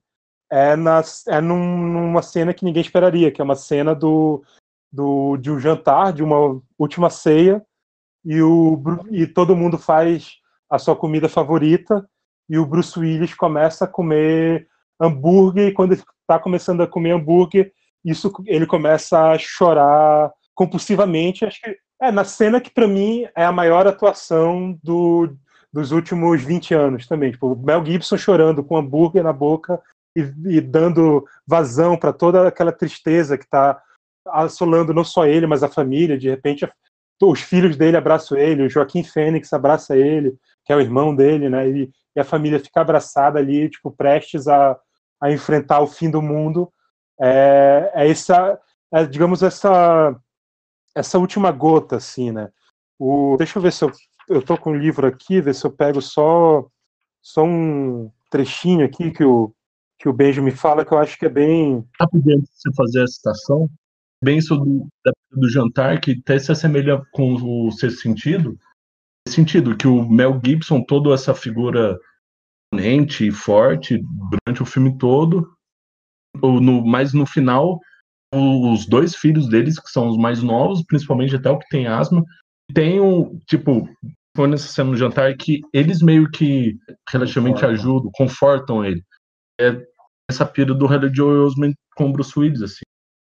[0.51, 4.43] é, na, é num, numa cena que ninguém esperaria, que é uma cena do,
[4.91, 7.63] do, de um jantar, de uma última ceia,
[8.25, 10.37] e, o, e todo mundo faz
[10.69, 12.07] a sua comida favorita,
[12.49, 14.67] e o Bruce Willis começa a comer
[14.99, 17.71] hambúrguer, e quando ele está começando a comer hambúrguer,
[18.03, 21.45] isso ele começa a chorar compulsivamente.
[21.45, 25.35] Acho que é na cena que para mim é a maior atuação do,
[25.71, 27.31] dos últimos 20 anos também.
[27.31, 29.81] Tipo, Mel Gibson chorando com hambúrguer na boca
[30.15, 33.81] e, e dando vazão para toda aquela tristeza que está
[34.27, 36.17] assolando não só ele, mas a família.
[36.17, 36.69] De repente,
[37.21, 41.49] os filhos dele abraçam ele, o Joaquim Fênix abraça ele, que é o irmão dele,
[41.49, 41.69] né?
[41.69, 44.77] E, e a família fica abraçada ali, tipo, prestes a,
[45.21, 46.71] a enfrentar o fim do mundo.
[47.19, 48.59] É, é essa,
[48.93, 50.15] é, digamos, essa
[50.95, 52.49] essa última gota, assim, né?
[52.97, 53.91] O, deixa eu ver se eu
[54.29, 56.65] eu tô com um livro aqui, ver se eu pego só,
[57.21, 59.53] só um trechinho aqui que o,
[59.97, 61.83] que o Benjamin fala, que eu acho que é bem.
[61.99, 63.67] Rapidinho, você fazer a citação,
[64.23, 64.87] bem isso do,
[65.31, 68.57] do jantar, que até se assemelha com o sexto sentido,
[69.27, 71.97] sentido que o Mel Gibson, toda essa figura
[72.71, 73.99] imponente e forte
[74.29, 75.51] durante o filme todo,
[76.35, 77.79] no, mas no final,
[78.31, 82.23] os dois filhos deles, que são os mais novos, principalmente até o que tem asma,
[82.73, 83.89] tem um, tipo,
[84.35, 86.77] foi nessa cena no jantar que eles meio que
[87.09, 89.03] relativamente ajudam, confortam ele.
[89.59, 89.85] É
[90.29, 92.83] essa pira do Haley Joel Osment com Bruce Willis, assim.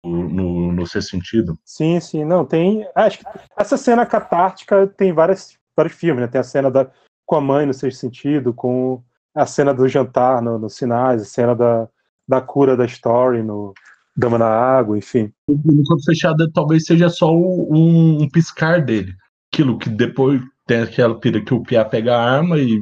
[0.05, 1.59] no, no seu sentido.
[1.65, 2.87] Sim, sim, não, tem.
[2.95, 3.25] Acho que
[3.57, 6.29] essa cena catártica tem várias, vários filmes, né?
[6.29, 6.91] Tem a cena da,
[7.25, 9.03] com a mãe no sexto sentido, com
[9.35, 11.89] a cena do jantar no, nos sinais, a cena da,
[12.29, 13.73] da cura da story no
[14.15, 15.33] Dama na Água, enfim.
[15.49, 19.15] No Corpo Fechado talvez seja só um, um piscar dele.
[19.53, 22.81] Aquilo que depois tem aquela pira que o Pia pega a arma e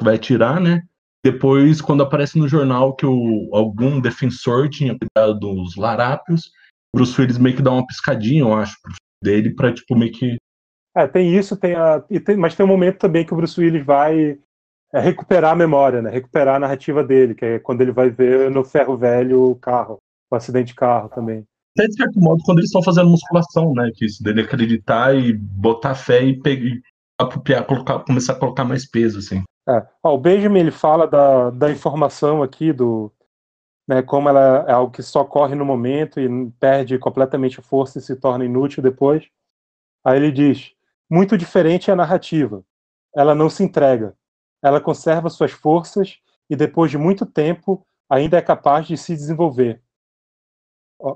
[0.00, 0.82] vai tirar, né?
[1.24, 6.52] Depois, quando aparece no jornal que o, algum defensor tinha cuidado dos larápios,
[6.94, 8.76] Bruce Willis meio que dá uma piscadinha, eu acho,
[9.22, 10.36] dele pra, tipo, meio que...
[10.96, 12.00] É, tem isso, tem a...
[12.00, 14.38] Tem, mas tem um momento também que o Bruce Willis vai
[14.92, 16.10] é, recuperar a memória, né?
[16.10, 19.98] Recuperar a narrativa dele, que é quando ele vai ver no ferro velho o carro,
[20.30, 21.44] o acidente de carro também.
[21.76, 23.90] Até de certo modo, quando eles estão fazendo musculação, né?
[23.94, 29.18] Que isso dele acreditar e botar fé e pegar, colocar, começar a colocar mais peso,
[29.18, 29.42] assim.
[29.68, 29.86] É.
[30.02, 33.12] Ó, o Benjamin ele fala da, da informação aqui, do
[33.86, 38.02] né, como ela é algo que só corre no momento e perde completamente força e
[38.02, 39.28] se torna inútil depois.
[40.02, 40.72] Aí ele diz:
[41.10, 42.64] muito diferente é a narrativa.
[43.14, 44.16] Ela não se entrega.
[44.62, 46.18] Ela conserva suas forças
[46.48, 49.82] e depois de muito tempo ainda é capaz de se desenvolver.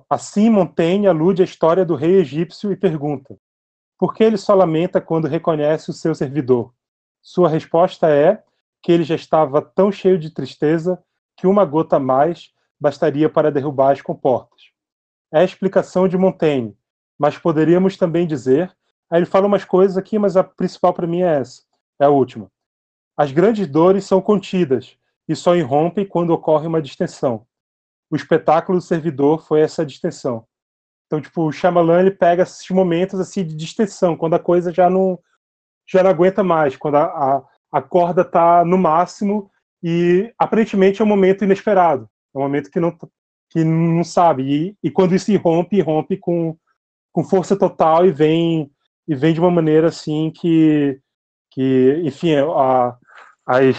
[0.08, 3.38] Assim, Montaigne alude à história do rei egípcio e pergunta:
[3.98, 6.72] por que ele só lamenta quando reconhece o seu servidor?
[7.22, 8.42] Sua resposta é
[8.82, 11.02] que ele já estava tão cheio de tristeza
[11.36, 12.50] que uma gota a mais
[12.80, 14.70] bastaria para derrubar as comportas.
[15.32, 16.76] É a explicação de Montaigne,
[17.18, 18.74] mas poderíamos também dizer.
[19.10, 21.62] Aí ele fala umas coisas aqui, mas a principal para mim é essa,
[22.00, 22.50] é a última.
[23.16, 24.96] As grandes dores são contidas
[25.28, 27.46] e só irrompem quando ocorre uma distensão.
[28.10, 30.44] O espetáculo do servidor foi essa distensão.
[31.06, 34.88] Então, tipo, o Shyamalan ele pega esses momentos assim de distensão, quando a coisa já
[34.88, 35.18] não
[35.88, 37.42] já não aguenta mais, quando a, a,
[37.72, 39.50] a corda está no máximo
[39.82, 42.96] e aparentemente é um momento inesperado, é um momento que não
[43.50, 46.56] que não sabe e, e quando isso irrompe, irrompe com,
[47.12, 48.70] com força total e vem
[49.08, 51.00] e vem de uma maneira assim que
[51.50, 52.96] que enfim a,
[53.44, 53.76] as,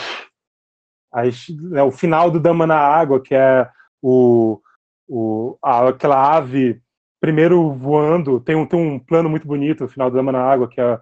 [1.14, 3.70] as né, o final do Dama na Água que é
[4.02, 4.60] o,
[5.08, 6.82] o a, aquela ave
[7.20, 10.68] primeiro voando tem um tem um plano muito bonito no final do Dama na Água
[10.68, 11.00] que é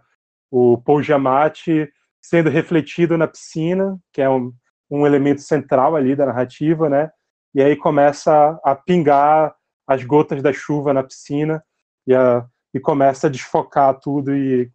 [0.52, 1.90] o Paul Giamatti
[2.22, 4.54] sendo refletido na piscina, que é um,
[4.90, 7.10] um elemento central ali da narrativa, né?
[7.54, 9.56] E aí começa a pingar
[9.88, 11.64] as gotas da chuva na piscina
[12.06, 14.72] e, a, e começa a desfocar tudo e,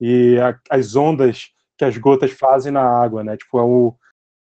[0.00, 3.36] e a, as ondas que as gotas fazem na água, né?
[3.36, 3.94] Tipo, é o,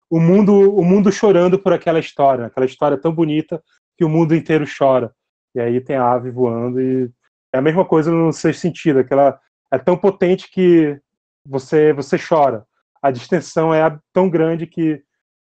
[0.09, 3.61] o mundo o mundo chorando por aquela história, aquela história tão bonita
[3.97, 5.13] que o mundo inteiro chora.
[5.53, 7.09] E aí tem a ave voando e
[7.53, 9.39] é a mesma coisa no sexto sentido, aquela
[9.71, 10.99] é tão potente que
[11.47, 12.65] você você chora.
[13.01, 15.01] A distensão é tão grande que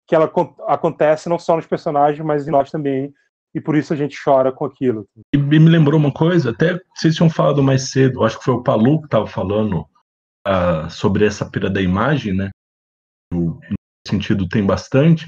[0.06, 0.30] que ela
[0.66, 3.14] acontece não só nos personagens, mas em nós também,
[3.54, 5.06] e por isso a gente chora com aquilo.
[5.32, 8.62] E me lembrou uma coisa, até vocês tinham falado mais cedo, acho que foi o
[8.62, 9.86] Palu que estava falando
[10.48, 12.50] uh, sobre essa pira da imagem, né?
[13.32, 13.60] No,
[14.06, 15.26] sentido tem bastante.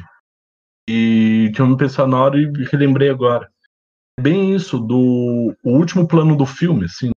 [0.88, 3.50] E tinha me pensado na hora e relembrei agora.
[4.18, 7.10] É bem isso do o último plano do filme, assim,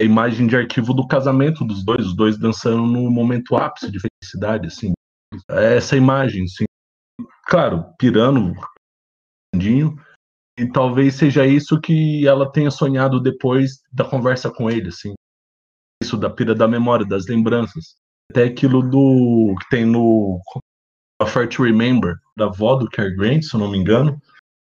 [0.00, 3.98] a imagem de arquivo do casamento dos dois, os dois dançando no momento ápice de
[4.00, 4.92] felicidade, assim.
[5.48, 6.64] Essa imagem, assim.
[7.44, 8.54] Claro, pirando,
[10.58, 15.14] e talvez seja isso que ela tenha sonhado depois da conversa com ele, assim.
[16.02, 17.96] Isso da pira da memória, das lembranças.
[18.30, 20.40] Até aquilo do que tem no
[21.18, 24.20] A Fair to Remember, da avó do Cary Grant, se eu não me engano,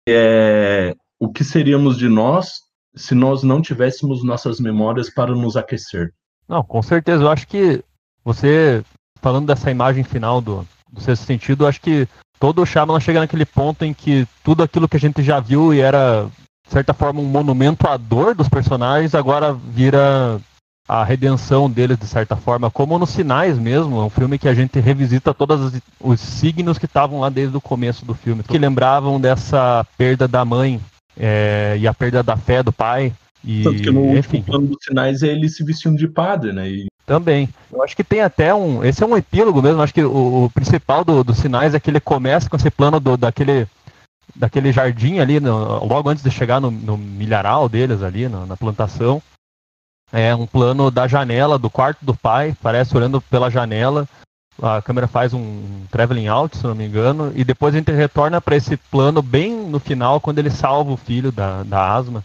[0.09, 2.63] é o que seríamos de nós
[2.95, 6.13] se nós não tivéssemos nossas memórias para nos aquecer.
[6.49, 7.23] Não, com certeza.
[7.23, 7.85] Eu acho que
[8.25, 8.83] você,
[9.21, 13.21] falando dessa imagem final do, do sexto sentido, eu acho que todo o Shyamalan chega
[13.21, 16.29] naquele ponto em que tudo aquilo que a gente já viu e era,
[16.67, 20.41] de certa forma, um monumento à dor dos personagens, agora vira
[20.91, 24.55] a redenção deles, de certa forma, como nos Sinais mesmo, é um filme que a
[24.55, 29.21] gente revisita todos os signos que estavam lá desde o começo do filme, que lembravam
[29.21, 30.81] dessa perda da mãe
[31.17, 33.13] é, e a perda da fé do pai.
[33.45, 36.53] E, Tanto que no enfim, último plano dos sinais é ele se vestindo de padre,
[36.53, 36.69] né?
[36.69, 36.87] E...
[37.07, 37.49] Também.
[37.73, 38.85] Eu acho que tem até um.
[38.85, 39.81] Esse é um epílogo mesmo.
[39.83, 42.99] Acho que o, o principal dos do sinais é que ele começa com esse plano
[42.99, 43.65] do, daquele,
[44.35, 48.57] daquele jardim ali, no, logo antes de chegar no, no milharal deles ali, no, na
[48.57, 49.23] plantação.
[50.13, 54.09] É um plano da janela do quarto do pai, parece olhando pela janela
[54.63, 58.41] a câmera faz um traveling out, se não me engano, e depois a gente retorna
[58.41, 62.25] para esse plano bem no final, quando ele salva o filho da, da asma,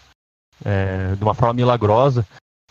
[0.63, 2.25] é, de uma forma milagrosa,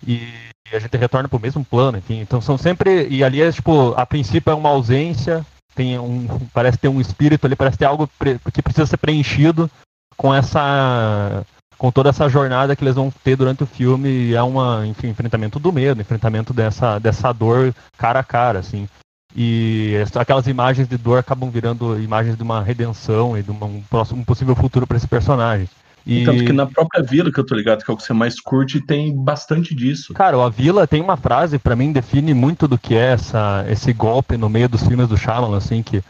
[0.07, 0.33] e
[0.73, 2.21] a gente retorna para o mesmo plano, enfim.
[2.21, 3.09] Então são sempre.
[3.09, 5.45] E ali é tipo, a princípio é uma ausência,
[5.75, 6.27] tem um.
[6.53, 8.09] Parece ter um espírito ali, parece ter algo
[8.53, 9.71] que precisa ser preenchido
[10.17, 11.45] com essa
[11.79, 14.09] com toda essa jornada que eles vão ter durante o filme.
[14.09, 18.89] E é um enfrentamento do medo, enfrentamento dessa, dessa dor cara a cara, assim.
[19.37, 23.83] E aquelas imagens de dor acabam virando imagens de uma redenção e de uma, um,
[23.83, 25.69] próximo, um possível futuro para esse personagem.
[26.07, 26.25] E...
[26.25, 28.39] Tanto que na própria vila, que eu tô ligado, que é o que você mais
[28.39, 30.13] curte, tem bastante disso.
[30.13, 33.93] Cara, a vila tem uma frase, para mim, define muito do que é essa, esse
[33.93, 36.03] golpe no meio dos filmes do Shyamalan, assim, que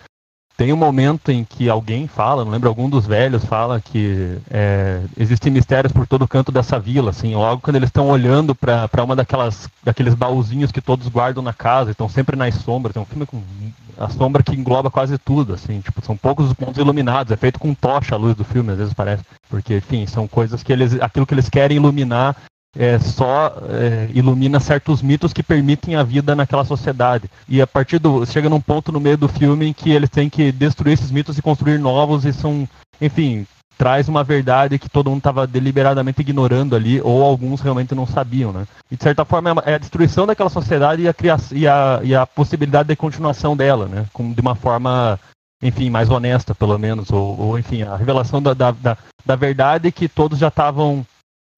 [0.57, 5.01] tem um momento em que alguém fala, não lembro, algum dos velhos fala que é,
[5.17, 9.17] existem mistérios por todo canto dessa vila, assim, logo quando eles estão olhando para uma
[9.17, 13.27] daquelas daqueles baúzinhos que todos guardam na casa, estão sempre nas sombras, é um filme
[13.27, 13.43] com
[13.99, 17.59] a sombra que engloba quase tudo, assim, tipo, são poucos os pontos iluminados, é feito
[17.59, 21.01] com tocha a luz do filme, às vezes parece, porque, enfim, são coisas que eles,
[21.01, 22.37] aquilo que eles querem iluminar
[22.77, 27.31] é, só é, ilumina certos mitos que permitem a vida naquela sociedade.
[27.49, 28.27] E a partir do.
[28.27, 31.39] chega num ponto no meio do filme em que eles têm que destruir esses mitos
[31.39, 32.69] e construir novos, e são.
[33.01, 33.47] Enfim,
[33.77, 38.53] traz uma verdade que todo mundo estava deliberadamente ignorando ali, ou alguns realmente não sabiam,
[38.53, 38.67] né?
[38.91, 42.15] E de certa forma é a destruição daquela sociedade e a, criação, e a, e
[42.15, 44.07] a possibilidade de continuação dela, né?
[44.13, 45.19] Com, de uma forma,
[45.63, 49.93] enfim, mais honesta, pelo menos, ou, ou enfim, a revelação da, da, da, da verdade
[49.93, 51.05] que todos já estavam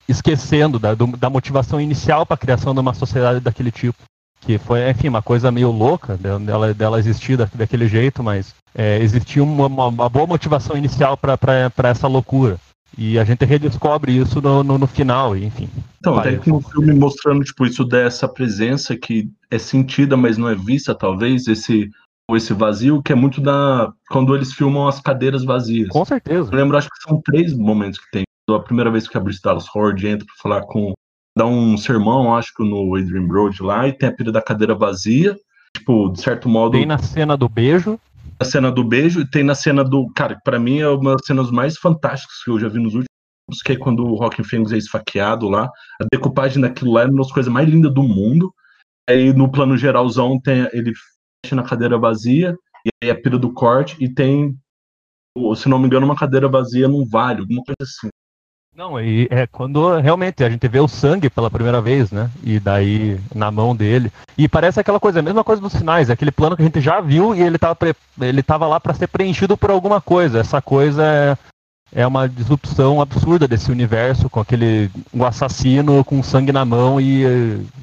[0.08, 3.98] esquecendo da, do, da motivação inicial para a criação de uma sociedade daquele tipo.
[4.40, 8.98] Que foi, enfim, uma coisa meio louca dela, dela existir da, daquele jeito, mas é,
[9.02, 12.58] existia uma, uma, boa motivação inicial para essa loucura.
[12.96, 15.68] E a gente redescobre isso no, no, no final, enfim.
[15.98, 20.54] Então, tem um filme mostrando, tipo, isso dessa presença que é sentida, mas não é
[20.54, 21.90] vista, talvez, esse
[22.34, 23.92] esse vazio, que é muito da.
[24.08, 25.88] quando eles filmam as cadeiras vazias.
[25.88, 26.50] Com certeza.
[26.50, 28.24] Eu lembro, acho que são três momentos que tem
[28.54, 30.92] a primeira vez que a Brice Dallas Howard entra para falar com.
[31.36, 34.74] dá um sermão, acho que no Adrian Brody lá, e tem a pira da cadeira
[34.74, 35.36] vazia.
[35.76, 36.72] Tipo, de certo modo.
[36.72, 37.98] Tem na cena do beijo.
[38.40, 40.10] Na cena do beijo, e tem na cena do.
[40.14, 43.06] Cara, para mim é uma das cenas mais fantásticas que eu já vi nos últimos
[43.64, 45.70] que é quando o Rockin' Phoenix é esfaqueado lá.
[46.00, 48.52] A decupagem daquilo lá é uma das coisas mais lindas do mundo.
[49.08, 50.92] Aí no plano geralzão tem ele
[51.44, 54.58] fecha na cadeira vazia, e aí a pira do corte, e tem,
[55.54, 58.08] se não me engano, uma cadeira vazia num vale, alguma coisa assim.
[58.76, 62.30] Não, e é quando realmente a gente vê o sangue pela primeira vez, né?
[62.44, 64.12] E daí na mão dele.
[64.36, 66.82] E parece aquela coisa, a mesma coisa dos sinais, é aquele plano que a gente
[66.82, 67.74] já viu e ele estava
[68.20, 70.40] ele tava lá para ser preenchido por alguma coisa.
[70.40, 76.52] Essa coisa é, é uma disrupção absurda desse universo, com aquele um assassino com sangue
[76.52, 77.24] na mão e,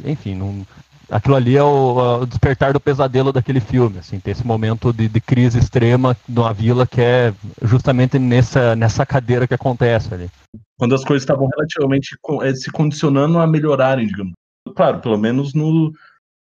[0.06, 0.64] enfim, não,
[1.10, 5.08] aquilo ali é o, o, despertar do pesadelo daquele filme, assim, tem esse momento de,
[5.08, 10.30] de crise extrema numa vila que é justamente nessa, nessa cadeira que acontece ali.
[10.84, 14.34] Quando as coisas estavam relativamente eh, se condicionando a melhorarem, digamos.
[14.76, 15.94] Claro, pelo menos no,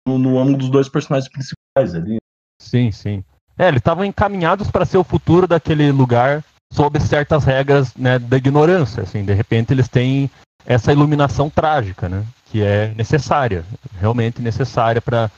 [0.08, 2.18] no, no âmbito dos dois personagens principais ali.
[2.62, 3.24] Sim, sim.
[3.58, 8.38] É, eles estavam encaminhados para ser o futuro daquele lugar sob certas regras né, da
[8.38, 9.02] ignorância.
[9.02, 10.30] Assim, de repente eles têm
[10.68, 12.24] essa iluminação trágica, né?
[12.46, 13.66] que é necessária,
[14.00, 15.32] realmente necessária para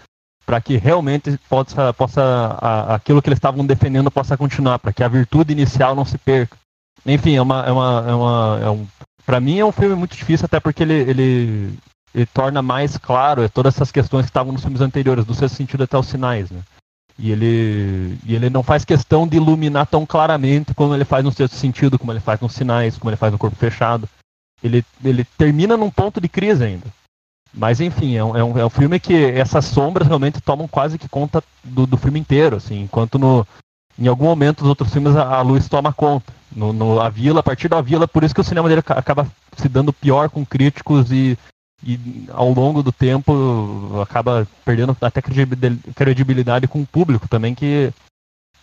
[0.45, 2.21] para que realmente possa, possa
[2.59, 6.17] a, aquilo que eles estavam defendendo possa continuar, para que a virtude inicial não se
[6.17, 6.57] perca.
[7.05, 8.87] Enfim, é uma, é uma, é uma é um,
[9.25, 11.73] para mim é um filme muito difícil até porque ele, ele,
[12.13, 15.83] ele torna mais claro todas essas questões que estavam nos filmes anteriores, do seu sentido
[15.83, 16.61] até os sinais, né?
[17.17, 21.33] E ele, e ele não faz questão de iluminar tão claramente como ele faz no
[21.33, 24.07] sexto sentido, como ele faz nos sinais, como ele faz no corpo fechado.
[24.63, 26.87] Ele, ele termina num ponto de crise ainda.
[27.53, 30.97] Mas enfim, é um, é, um, é um filme que essas sombras realmente tomam quase
[30.97, 33.45] que conta do, do filme inteiro, assim, enquanto no,
[33.99, 36.33] em algum momento dos outros filmes a, a luz toma conta.
[36.55, 39.27] No, no, a Vila, a partir da Vila, por isso que o cinema dele acaba
[39.55, 41.37] se dando pior com críticos e,
[41.85, 47.93] e ao longo do tempo acaba perdendo até credibilidade com o público também, que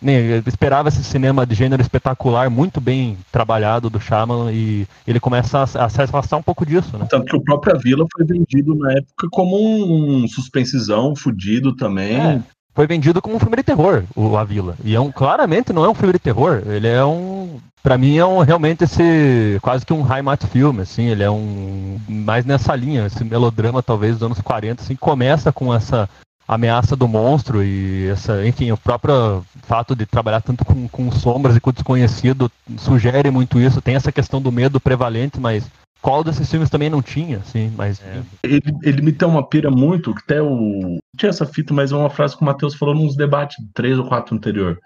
[0.01, 5.59] né, esperava esse cinema de gênero espetacular, muito bem trabalhado do Shyamalan, e ele começa
[5.59, 7.07] a, a se afastar um pouco disso, né?
[7.09, 12.15] Tanto que o próprio Vila foi vendido na época como um suspensizão fudido também.
[12.15, 12.43] É,
[12.77, 14.75] foi vendido como um filme de terror, o A Vila.
[14.83, 17.59] E é um, claramente não é um filme de terror, ele é um...
[17.81, 21.31] Pra mim é um, realmente esse, quase que um high mat filme, assim, ele é
[21.31, 26.07] um, mais nessa linha, esse melodrama talvez dos anos 40, assim, começa com essa
[26.47, 31.55] ameaça do monstro e essa, enfim, o próprio fato de trabalhar tanto com, com sombras
[31.55, 33.81] e com o desconhecido sugere muito isso.
[33.81, 35.63] Tem essa questão do medo prevalente, mas
[36.07, 38.01] qual desses filmes também não tinha, assim, mas...
[38.01, 38.23] É.
[38.41, 40.99] Ele, ele me tem uma pira muito, que até o...
[41.17, 44.07] Tinha essa fita, mas é uma frase que o Matheus falou nos debates, três ou
[44.07, 44.79] quatro anterior.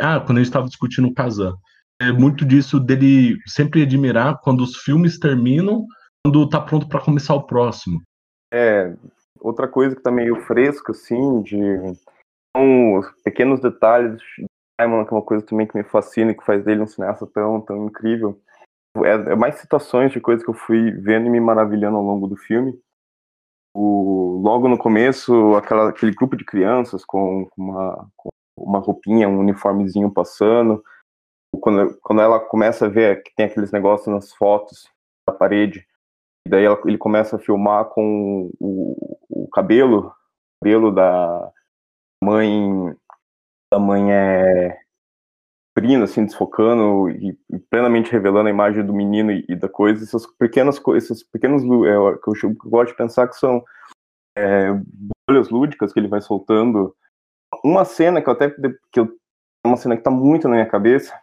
[0.00, 1.54] Ah, quando a gente estava discutindo o Kazan.
[2.02, 5.86] É muito disso dele sempre admirar quando os filmes terminam,
[6.26, 8.02] quando tá pronto para começar o próximo.
[8.52, 8.92] É,
[9.38, 11.56] outra coisa que tá meio fresca, assim, de
[12.56, 14.46] são os pequenos detalhes de
[14.80, 17.28] Simon, que é uma coisa também que me fascina e que faz dele um cineasta
[17.28, 18.40] tão, tão incrível.
[19.02, 22.26] É, é, mais situações de coisas que eu fui vendo e me maravilhando ao longo
[22.26, 22.78] do filme.
[23.74, 29.40] O, logo no começo, aquela, aquele grupo de crianças com uma, com uma roupinha, um
[29.40, 30.82] uniformezinho passando.
[31.60, 34.88] Quando, quando ela começa a ver que tem aqueles negócios nas fotos
[35.26, 35.86] da parede,
[36.46, 40.12] e daí ela, ele começa a filmar com o, o cabelo,
[40.62, 41.52] cabelo da
[42.22, 42.94] mãe
[43.72, 44.83] da mãe é
[45.76, 47.36] abrindo, assim, desfocando e,
[47.68, 51.66] plenamente revelando a imagem do menino e, e da coisa, essas pequenas esses pequenos é,
[51.66, 53.62] que eu, eu, gosto de pensar que são
[54.36, 54.68] é,
[55.28, 56.94] bolhas lúdicas que ele vai soltando.
[57.64, 59.18] Uma cena que eu até que eu,
[59.66, 61.18] uma cena que está muito na minha cabeça.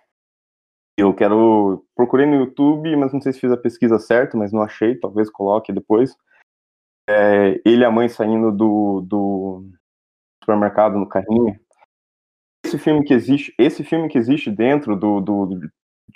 [0.98, 4.62] Eu quero procurei no YouTube, mas não sei se fiz a pesquisa certa, mas não
[4.62, 5.00] achei.
[5.00, 6.16] Talvez coloque depois.
[7.10, 9.66] É, ele e a mãe saindo do, do
[10.44, 11.60] supermercado no carrinho
[12.64, 15.60] esse filme que existe, esse filme que existe dentro do, do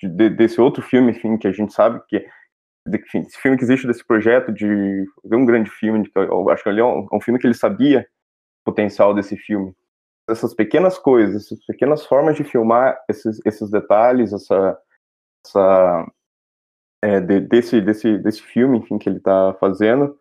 [0.02, 2.26] de, desse outro filme, enfim, que a gente sabe que
[2.88, 6.70] enfim, esse filme que existe desse projeto de ver um grande filme, eu acho que
[6.70, 8.08] ali é um, é um filme que ele sabia
[8.62, 9.74] o potencial desse filme.
[10.30, 14.78] Essas pequenas coisas, essas pequenas formas de filmar esses, esses detalhes, essa,
[15.46, 16.12] essa
[17.04, 20.18] é, de, desse, desse, desse filme, enfim, que ele está fazendo,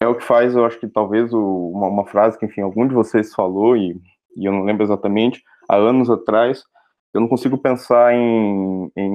[0.00, 2.86] é o que faz, eu acho que talvez o, uma, uma, frase que, enfim, algum
[2.86, 4.00] de vocês falou e,
[4.36, 6.64] e eu não lembro exatamente, há anos atrás,
[7.14, 9.12] eu não consigo pensar em, em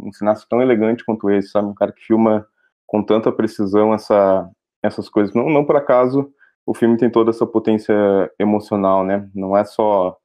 [0.00, 1.68] um cineasta tão elegante quanto esse, sabe?
[1.68, 2.46] Um cara que filma
[2.86, 4.48] com tanta precisão essa,
[4.82, 5.34] essas coisas.
[5.34, 6.32] Não, não por acaso
[6.66, 7.94] o filme tem toda essa potência
[8.38, 9.28] emocional, né?
[9.34, 10.16] Não é só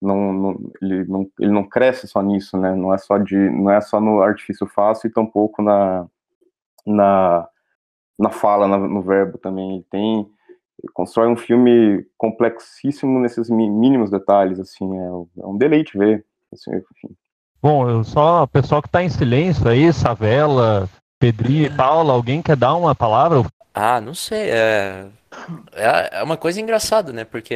[0.00, 2.74] não, não, ele, não, ele não cresce só nisso, né?
[2.74, 6.06] Não é só de, não é só no artifício fácil e tampouco na
[6.86, 7.48] na,
[8.18, 9.76] na fala, na, no verbo também.
[9.76, 10.30] Ele tem
[10.92, 16.24] constrói um filme complexíssimo nesses mínimos detalhes, assim, é, é um deleite ver.
[16.52, 17.14] Assim, enfim.
[17.62, 22.56] Bom, eu só, pessoal que está em silêncio aí, Savela, Pedrinho e Paula, alguém quer
[22.56, 23.44] dar uma palavra?
[23.74, 25.06] Ah, não sei, é,
[25.72, 27.54] é, é uma coisa engraçada, né, porque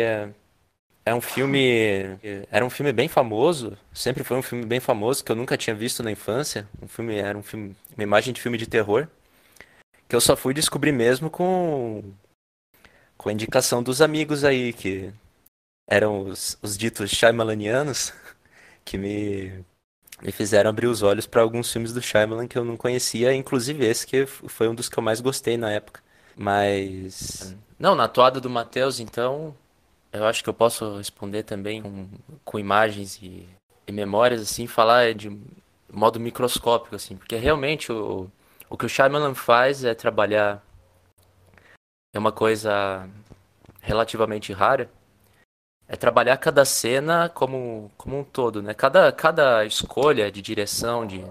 [1.05, 2.19] é um filme,
[2.51, 5.75] era um filme bem famoso, sempre foi um filme bem famoso, que eu nunca tinha
[5.77, 9.07] visto na infância, um filme, era um filme, uma imagem de filme de terror,
[10.09, 12.03] que eu só fui descobrir mesmo com
[13.21, 15.13] com a indicação dos amigos aí, que
[15.87, 18.15] eram os, os ditos Shyamalanianos,
[18.83, 19.63] que me,
[20.23, 23.85] me fizeram abrir os olhos para alguns filmes do Shyamalan que eu não conhecia, inclusive
[23.85, 26.01] esse que foi um dos que eu mais gostei na época.
[26.35, 27.55] Mas.
[27.79, 29.55] Não, na toada do Matheus, então,
[30.11, 32.09] eu acho que eu posso responder também com,
[32.43, 33.47] com imagens e,
[33.87, 35.31] e, memórias, assim, falar de
[35.93, 38.31] modo microscópico, assim, porque realmente o,
[38.71, 40.65] o que o Shyamalan faz é trabalhar
[42.13, 43.09] é uma coisa
[43.81, 44.91] relativamente rara,
[45.89, 48.75] é trabalhar cada cena como, como um todo, né?
[48.75, 51.25] Cada, cada escolha de direção de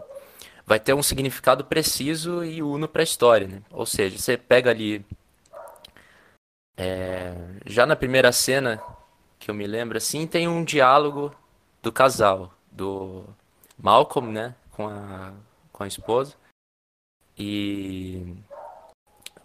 [0.65, 3.61] vai ter um significado preciso e uno para a história, né?
[3.71, 5.05] Ou seja, você pega ali
[6.77, 7.33] é,
[7.65, 8.81] já na primeira cena
[9.39, 11.33] que eu me lembro assim, tem um diálogo
[11.81, 13.25] do casal, do
[13.77, 15.33] Malcolm, né, com a
[15.79, 16.35] com a esposa.
[17.37, 18.35] E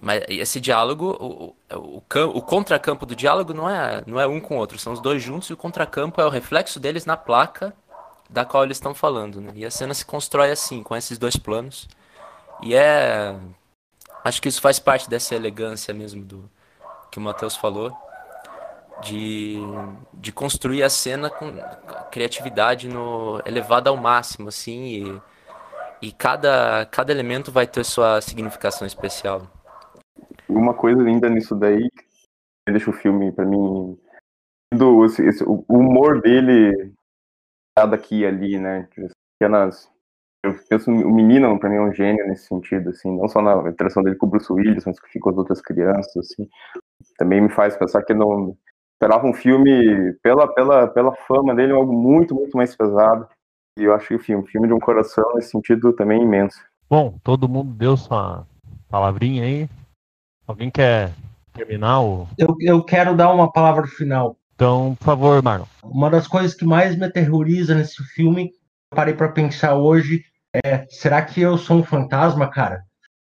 [0.04, 2.02] mas esse diálogo, o, o,
[2.34, 5.22] o, contracampo do diálogo não é, não é um com o outro, são os dois
[5.22, 7.72] juntos e o contracampo é o reflexo deles na placa
[8.28, 9.40] da qual eles estão falando.
[9.40, 9.52] Né?
[9.54, 11.88] E a cena se constrói assim, com esses dois planos.
[12.62, 13.34] E é.
[14.22, 16.50] Acho que isso faz parte dessa elegância mesmo do
[17.10, 17.90] que o Matheus falou.
[19.02, 19.56] De,
[20.12, 21.50] de construir a cena com
[22.10, 24.82] criatividade no, elevada ao máximo, assim,
[26.00, 29.50] e, e cada, cada elemento vai ter sua significação especial.
[30.48, 31.88] Uma coisa linda nisso daí,
[32.68, 33.98] deixa o filme, para mim,
[34.72, 36.92] do, esse, esse, o humor dele
[37.90, 38.88] daqui e ali, né?
[39.38, 39.90] Pequenas.
[40.44, 43.68] Eu penso, o menino, pra mim, é um gênio nesse sentido, assim, não só na
[43.70, 46.48] interação dele com o Bruce Willis, mas com as outras crianças, assim.
[47.16, 48.56] Também me faz pensar que não
[48.94, 53.26] esperava um filme, pela, pela, pela fama dele, algo muito, muito mais pesado.
[53.78, 56.62] E eu acho que o filme, filme de um coração, nesse sentido, também é imenso.
[56.88, 58.46] Bom, todo mundo deu sua
[58.88, 59.68] palavrinha aí.
[60.46, 61.12] Alguém quer
[61.52, 62.00] terminar?
[62.00, 62.28] O...
[62.36, 64.36] Eu, eu quero dar uma palavra final.
[64.54, 65.66] Então, por favor, Marlon.
[65.82, 68.50] Uma das coisas que mais me aterroriza nesse filme,
[68.90, 70.22] parei para pensar hoje,
[70.64, 72.84] é: será que eu sou um fantasma, cara?